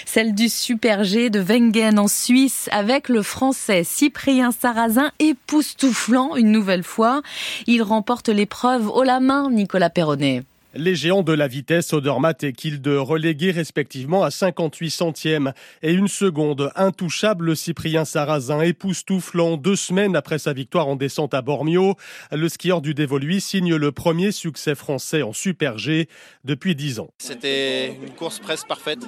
celle 0.06 0.34
du 0.34 0.48
Super 0.48 1.02
G 1.02 1.28
de 1.28 1.40
Wengen 1.40 1.98
en 1.98 2.06
Suisse 2.06 2.68
avec 2.70 3.08
le 3.08 3.22
français 3.22 3.82
Cyprien 3.84 4.52
Sarrazin 4.52 5.10
époustouflant 5.18 6.36
une 6.36 6.52
nouvelle 6.52 6.84
fois. 6.84 7.22
Il 7.66 7.82
remporte 7.82 8.28
l'épreuve 8.28 8.88
haut 8.88 9.02
la 9.02 9.18
main, 9.18 9.50
Nicolas 9.50 9.90
Perronnet. 9.90 10.44
Les 10.76 10.96
géants 10.96 11.22
de 11.22 11.32
la 11.32 11.46
vitesse, 11.46 11.92
Odermatt 11.92 12.42
et 12.42 12.52
Kilde, 12.52 12.88
relégués 12.88 13.52
respectivement 13.52 14.24
à 14.24 14.32
58 14.32 14.90
centièmes 14.90 15.52
et 15.82 15.92
une 15.92 16.08
seconde. 16.08 16.72
Intouchable, 16.74 17.44
le 17.44 17.54
Cyprien 17.54 18.04
Sarrazin 18.04 18.60
époustouflant 18.60 19.56
deux 19.56 19.76
semaines 19.76 20.16
après 20.16 20.38
sa 20.38 20.52
victoire 20.52 20.88
en 20.88 20.96
descente 20.96 21.32
à 21.32 21.42
Bormio. 21.42 21.94
Le 22.32 22.48
skieur 22.48 22.80
du 22.80 22.92
Dévoluy 22.92 23.40
signe 23.40 23.76
le 23.76 23.92
premier 23.92 24.32
succès 24.32 24.74
français 24.74 25.22
en 25.22 25.32
Super 25.32 25.78
G 25.78 26.08
depuis 26.42 26.74
dix 26.74 26.98
ans. 26.98 27.10
C'était 27.18 27.94
une 27.94 28.10
course 28.10 28.40
presque 28.40 28.66
parfaite. 28.66 29.06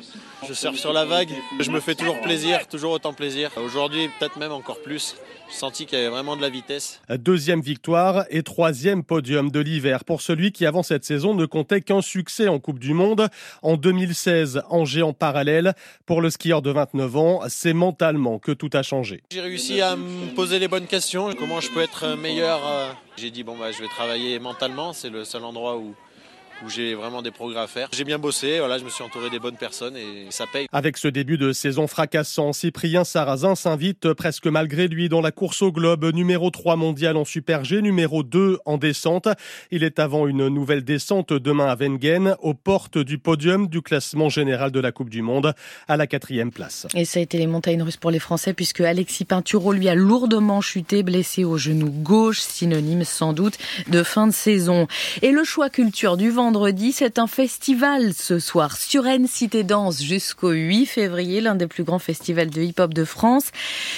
Je 0.49 0.55
surfe 0.55 0.77
sur 0.77 0.93
la 0.93 1.05
vague. 1.05 1.33
Je 1.59 1.73
me 1.73 1.81
fais 1.81 1.97
toujours 1.97 2.21
plaisir, 2.21 2.69
toujours 2.69 2.93
autant 2.93 3.13
plaisir. 3.13 3.51
Aujourd'hui, 3.57 4.09
peut-être 4.21 4.39
même 4.39 4.53
encore 4.53 4.81
plus. 4.83 5.17
J'ai 5.51 5.57
senti 5.57 5.87
qu'il 5.87 5.99
y 5.99 6.01
avait 6.01 6.11
vraiment 6.11 6.37
de 6.37 6.43
la 6.43 6.49
vitesse. 6.49 7.01
Deuxième 7.09 7.61
victoire 7.61 8.25
et 8.31 8.45
troisième 8.45 9.03
podium 9.03 9.51
de 9.51 9.59
l'hiver 9.59 10.05
pour 10.05 10.21
celui 10.21 10.53
qui 10.53 10.65
avant 10.65 10.85
cette 10.85 11.05
saison 11.05 11.35
ne 11.35 11.47
comptait 11.57 11.81
qu'un 11.81 12.03
succès 12.03 12.49
en 12.49 12.59
Coupe 12.59 12.79
du 12.79 12.93
Monde. 12.93 13.29
En 13.63 13.79
2016, 13.79 14.61
en 14.69 14.85
géant 14.85 15.15
parallèle, 15.15 15.73
pour 16.05 16.21
le 16.21 16.29
skieur 16.29 16.61
de 16.61 16.71
29 16.71 17.17
ans, 17.17 17.41
c'est 17.49 17.73
mentalement 17.73 18.39
que 18.39 18.53
tout 18.53 18.69
a 18.75 18.83
changé. 18.83 19.23
J'ai 19.33 19.41
réussi 19.41 19.81
à 19.81 19.97
me 19.97 20.35
poser 20.35 20.59
les 20.59 20.69
bonnes 20.69 20.87
questions. 20.87 21.33
Comment 21.33 21.61
je 21.61 21.71
peux 21.71 21.81
être 21.81 22.15
meilleur 22.15 22.61
J'ai 23.17 23.31
dit, 23.31 23.43
bon, 23.43 23.57
bah, 23.57 23.73
je 23.73 23.81
vais 23.81 23.89
travailler 23.89 24.39
mentalement. 24.39 24.93
C'est 24.93 25.09
le 25.09 25.25
seul 25.25 25.45
endroit 25.45 25.79
où 25.79 25.95
où 26.65 26.69
j'ai 26.69 26.95
vraiment 26.95 27.23
des 27.23 27.31
progrès 27.31 27.61
à 27.61 27.67
faire. 27.67 27.89
J'ai 27.93 28.05
bien 28.05 28.19
bossé, 28.19 28.59
voilà, 28.59 28.79
je 28.79 28.85
me 28.85 28.91
suis 28.91 29.03
entouré 29.03 29.31
des 29.31 29.39
bonnes 29.39 29.57
personnes 29.57 29.97
et 29.97 30.27
ça 30.31 30.45
paye. 30.51 30.67
Avec 30.73 30.97
ce 30.97 31.09
début 31.09 31.39
de 31.39 31.53
saison 31.53 31.87
fracassant, 31.87 32.53
Cyprien 32.53 33.05
Sarrazin 33.05 33.55
s'invite 33.55 34.13
presque 34.15 34.47
malgré 34.47 34.89
lui 34.89 35.09
dans 35.09 35.21
la 35.21 35.33
course 35.33 35.63
au 35.63 35.73
globe, 35.73 36.05
numéro 36.15 36.51
3 36.51 36.77
mondial 36.77 37.17
en 37.17 37.25
Super 37.25 37.65
G, 37.65 37.83
numéro 37.83 38.23
2 38.23 38.59
en 38.65 38.79
descente. 38.79 39.29
Il 39.71 39.85
est 39.85 39.99
avant 39.99 40.27
une 40.27 40.49
nouvelle 40.49 40.85
descente 40.85 41.33
demain 41.33 41.67
à 41.67 41.77
Wengen, 41.77 42.37
aux 42.41 42.55
portes 42.55 42.99
du 42.99 43.19
podium 43.19 43.69
du 43.69 43.83
classement 43.83 44.29
général 44.29 44.71
de 44.71 44.81
la 44.81 44.93
Coupe 44.93 45.11
du 45.11 45.23
Monde, 45.23 45.55
à 45.89 45.97
la 45.97 46.07
quatrième 46.07 46.51
place. 46.51 46.87
Et 46.95 47.05
ça 47.05 47.21
a 47.21 47.23
été 47.23 47.39
les 47.39 47.47
montagnes 47.47 47.83
russes 47.83 47.97
pour 47.97 48.11
les 48.11 48.19
Français 48.19 48.55
puisque 48.55 48.81
Alexis 48.81 49.25
Pinturo 49.25 49.73
lui 49.73 49.89
a 49.89 49.95
lourdement 49.95 50.61
chuté, 50.61 51.03
blessé 51.03 51.45
au 51.45 51.59
genou 51.59 51.91
gauche, 51.91 52.41
synonyme 52.41 53.05
sans 53.05 53.33
doute 53.33 53.59
de 53.89 54.03
fin 54.03 54.27
de 54.27 54.33
saison. 54.33 54.87
Et 55.23 55.33
le 55.33 55.45
choix 55.45 55.71
culture 55.71 56.17
du 56.17 56.31
vent 56.31 56.46
vendredi, 56.47 56.93
c'est 56.93 57.19
un 57.19 57.27
festival 57.27 58.15
ce 58.15 58.39
soir 58.39 58.77
sur 58.77 59.05
N 59.05 59.27
Cité 59.27 59.65
Danse 59.65 60.01
jusqu'au 60.01 60.53
8 60.53 60.87
février, 60.87 61.41
l'un 61.41 61.57
des 61.57 61.67
plus 61.67 61.83
grands 61.83 61.99
festivals 61.99 62.51
de 62.51 62.63
hip-hop 62.63 62.95
de 62.95 63.05
France. 63.05 63.51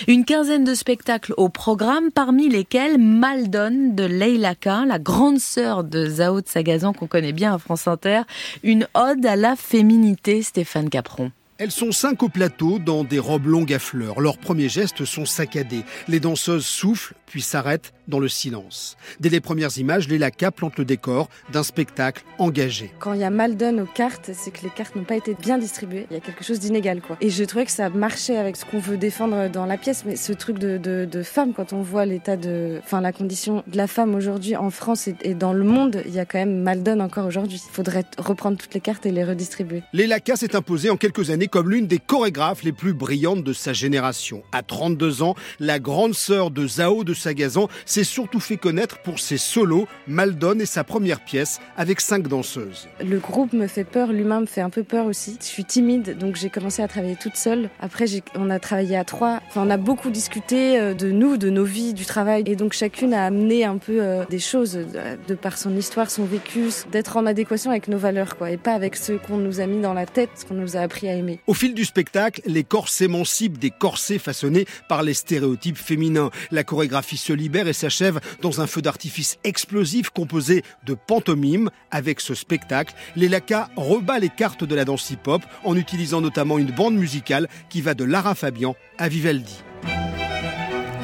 Une 0.07 0.25
quinzaine 0.25 0.65
de 0.65 0.75
spectacles 0.75 1.35
au 1.37 1.51
programme, 1.51 2.11
parmi 2.11 2.49
lesquels 2.49 2.97
Maldon 2.97 3.93
de 3.93 4.05
Leila 4.05 4.55
K, 4.55 4.87
la 4.87 4.99
grande 4.99 5.41
sœur 5.41 5.85
de 5.85 6.07
Zao 6.07 6.41
de 6.41 6.49
Sagazan 6.49 6.95
qu'on 6.95 7.07
connaît 7.07 7.35
bien 7.35 7.53
à 7.53 7.59
France 7.59 7.87
Inter, 7.87 8.23
une 8.63 8.89
ode 8.95 9.27
à 9.27 9.37
la 9.37 9.55
féminité, 9.55 10.41
Stéphane 10.43 10.89
Capron. 10.89 11.31
Elles 11.59 11.71
sont 11.71 11.93
cinq 11.93 12.23
au 12.23 12.31
plateau 12.31 12.79
dans 12.79 13.05
des 13.05 13.19
robes 13.19 13.47
longues 13.47 13.75
à 13.75 13.79
fleurs. 13.79 14.21
Leurs 14.21 14.39
premiers 14.39 14.71
gestes 14.71 15.05
sont 15.05 15.27
saccadés. 15.27 15.83
Les 16.07 16.19
danseuses 16.19 16.65
soufflent, 16.65 17.15
puis 17.27 17.43
s'arrêtent 17.43 17.93
dans 18.09 18.19
le 18.19 18.29
silence. 18.29 18.97
Dès 19.21 19.29
les 19.29 19.41
premières 19.41 19.77
images, 19.79 20.09
Léla 20.09 20.31
K 20.31 20.51
plante 20.51 20.79
le 20.79 20.85
décor 20.85 21.29
d'un 21.53 21.63
spectacle 21.63 22.25
engagé. 22.39 22.93
Quand 22.99 23.13
il 23.13 23.21
y 23.21 23.25
a 23.25 23.31
mal 23.31 23.57
donne 23.57 23.81
aux 23.81 23.87
cartes, 23.87 24.31
c'est 24.33 24.51
que 24.51 24.63
les 24.63 24.71
cartes 24.71 24.97
n'ont 24.97 25.05
pas 25.05 25.17
été 25.17 25.35
bien 25.35 25.59
distribuées. 25.59 26.07
Il 26.11 26.15
y 26.15 26.17
a 26.17 26.21
quelque 26.21 26.45
chose 26.45 26.59
d'inégal, 26.59 27.01
quoi. 27.01 27.17
Et 27.21 27.31
je 27.31 27.45
trouvais 27.45 27.67
que 27.67 27.71
ça 27.71 27.91
marchait 27.91 28.37
avec 28.37 28.57
ce 28.57 28.65
qu'on 28.65 28.79
veut 28.79 28.97
défendre 28.97 29.49
dans 29.49 29.67
la 29.67 29.77
pièce, 29.77 30.05
mais 30.07 30.17
ce 30.17 30.33
truc 30.33 30.59
de, 30.59 30.79
de, 30.79 31.05
de 31.11 31.23
femme, 31.23 31.53
quand 31.53 31.73
on 31.73 31.83
voit 31.83 32.07
l'état 32.07 32.37
de, 32.37 32.81
enfin, 32.83 33.01
la 33.01 33.13
condition 33.13 33.63
de 33.67 33.77
la 33.77 33.87
femme 33.87 34.15
aujourd'hui 34.15 34.57
en 34.57 34.71
France 34.71 35.09
et, 35.09 35.35
dans 35.35 35.53
le 35.53 35.65
monde, 35.65 36.03
il 36.07 36.15
y 36.15 36.19
a 36.19 36.25
quand 36.25 36.39
même 36.39 36.63
mal 36.63 36.83
donne 36.83 37.01
encore 37.01 37.27
aujourd'hui. 37.27 37.61
Il 37.65 37.73
faudrait 37.73 38.05
reprendre 38.17 38.57
toutes 38.57 38.75
les 38.75 38.81
cartes 38.81 39.05
et 39.07 39.11
les 39.11 39.25
redistribuer. 39.25 39.83
Léla 39.93 40.21
K 40.21 40.37
s'est 40.37 40.57
imposée 40.57 40.91
en 40.91 40.97
quelques 40.97 41.31
années 41.31 41.49
comme 41.49 41.71
l'une 41.71 41.87
des 41.87 41.99
chorégraphes 41.99 42.63
les 42.63 42.73
plus 42.73 42.95
brillantes 42.95 43.45
de 43.45 43.53
sa 43.53 43.73
génération. 43.73 44.43
À 44.53 44.63
32 44.63 45.23
ans, 45.23 45.35
la 45.61 45.79
grande 45.79 46.15
sœur 46.15 46.51
de 46.51 46.67
Zao 46.67 47.05
de 47.05 47.15
Sagazan 47.15 47.69
s'est 47.85 47.98
surtout 48.05 48.41
fait 48.41 48.57
connaître 48.57 48.99
pour 48.99 49.19
ses 49.19 49.39
solos, 49.39 49.87
Maldon 50.07 50.59
et 50.59 50.67
sa 50.67 50.85
première 50.85 51.21
pièce 51.21 51.61
avec 51.77 52.01
cinq 52.01 52.29
danseuses. 52.29 52.89
Le 53.05 53.19
groupe 53.19 53.53
me 53.53 53.67
fait 53.67 53.85
peur, 53.85 54.13
l'humain 54.13 54.41
me 54.41 54.47
fait 54.47 54.61
un 54.61 54.71
peu 54.71 54.83
peur 54.83 55.07
aussi. 55.07 55.37
Je 55.41 55.47
suis 55.47 55.65
timide, 55.65 56.17
donc 56.19 56.37
j'ai 56.37 56.51
commencé 56.51 56.83
à 56.83 56.89
travailler 56.89 57.17
toute 57.17 57.37
seule. 57.37 57.71
Après, 57.81 58.07
on 58.35 58.51
a 58.51 58.59
travaillé 58.59 58.97
à 58.97 59.05
trois. 59.05 59.41
Enfin, 59.49 59.63
on 59.65 59.71
a 59.71 59.77
beaucoup 59.77 60.11
discuté 60.11 60.79
euh, 60.79 60.95
de 60.95 61.11
nous, 61.11 61.37
de 61.37 61.51
nos 61.51 61.65
vies, 61.65 61.95
du 61.95 62.05
travail. 62.05 62.43
Et 62.47 62.57
donc 62.57 62.73
chacune 62.73 63.15
a 63.15 63.25
amené 63.25 63.65
un 63.65 63.79
peu 63.79 64.03
euh, 64.03 64.25
des 64.31 64.39
choses 64.39 64.77
euh, 64.77 65.17
de 65.27 65.35
par 65.35 65.59
son 65.59 65.77
histoire, 65.77 66.11
son 66.11 66.25
vécu, 66.25 66.69
d'être 66.91 67.17
en 67.17 67.27
adéquation 67.27 67.71
avec 67.71 67.89
nos 67.89 67.99
valeurs, 67.99 68.37
quoi, 68.37 68.51
et 68.51 68.57
pas 68.57 68.73
avec 68.73 68.97
ce 68.97 69.13
qu'on 69.13 69.37
nous 69.37 69.61
a 69.61 69.67
mis 69.67 69.81
dans 69.81 69.95
la 69.95 70.07
tête, 70.07 70.31
ce 70.37 70.45
qu'on 70.45 70.55
nous 70.55 70.77
a 70.77 70.81
appris 70.81 71.09
à 71.09 71.15
aimer. 71.15 71.39
Au 71.47 71.55
fil 71.55 71.75
du 71.75 71.85
spectacle, 71.85 72.43
les 72.47 72.65
corps 72.65 72.89
s'émancipent 72.89 73.59
des 73.59 73.71
corsets 73.71 74.19
façonnés 74.19 74.67
par 74.89 75.03
les 75.03 75.15
stéréotypes 75.15 75.79
féminins. 75.79 76.31
La 76.51 76.65
chorégraphie 76.65 77.17
se 77.17 77.33
libère 77.33 77.69
et 77.69 77.73
s'achève 77.89 78.21
dans 78.43 78.61
un 78.61 78.67
feu 78.67 78.83
d'artifice 78.83 79.39
explosif 79.45 80.11
composé 80.11 80.63
de 80.85 80.95
pantomime. 80.95 81.71
Avec 81.91 82.21
ce 82.21 82.35
spectacle, 82.35 82.95
les 83.17 83.29
Laka 83.29 83.71
rebat 83.77 84.19
les 84.19 84.29
cartes 84.29 84.65
de 84.65 84.75
la 84.75 84.85
danse 84.85 85.11
hip-hop 85.11 85.43
en 85.65 85.77
utilisant 85.77 86.21
notamment 86.21 86.59
une 86.59 86.71
bande 86.71 86.95
musicale 86.95 87.49
qui 87.71 87.81
va 87.81 87.95
de 87.95 88.05
Lara 88.05 88.35
Fabian 88.35 88.77
à 88.99 89.09
Vivaldi. 89.09 89.63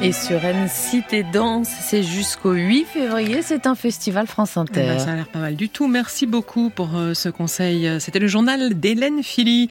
Et 0.01 0.11
sur 0.11 0.43
N 0.43 0.67
Cité 0.67 1.23
Danse, 1.23 1.69
c'est 1.81 2.03
jusqu'au 2.03 2.51
8 2.51 2.85
février, 2.85 3.41
c'est 3.41 3.65
un 3.65 3.75
festival 3.75 4.27
France 4.27 4.57
Inter. 4.57 4.81
Eh 4.83 4.87
ben, 4.87 4.99
ça 4.99 5.11
a 5.13 5.15
l'air 5.15 5.27
pas 5.27 5.39
mal 5.39 5.55
du 5.55 5.69
tout. 5.69 5.87
Merci 5.87 6.27
beaucoup 6.27 6.69
pour 6.69 6.95
euh, 6.95 7.13
ce 7.13 7.29
conseil. 7.29 7.89
C'était 7.99 8.19
le 8.19 8.27
journal 8.27 8.79
d'Hélène 8.79 9.23
Philly. 9.23 9.63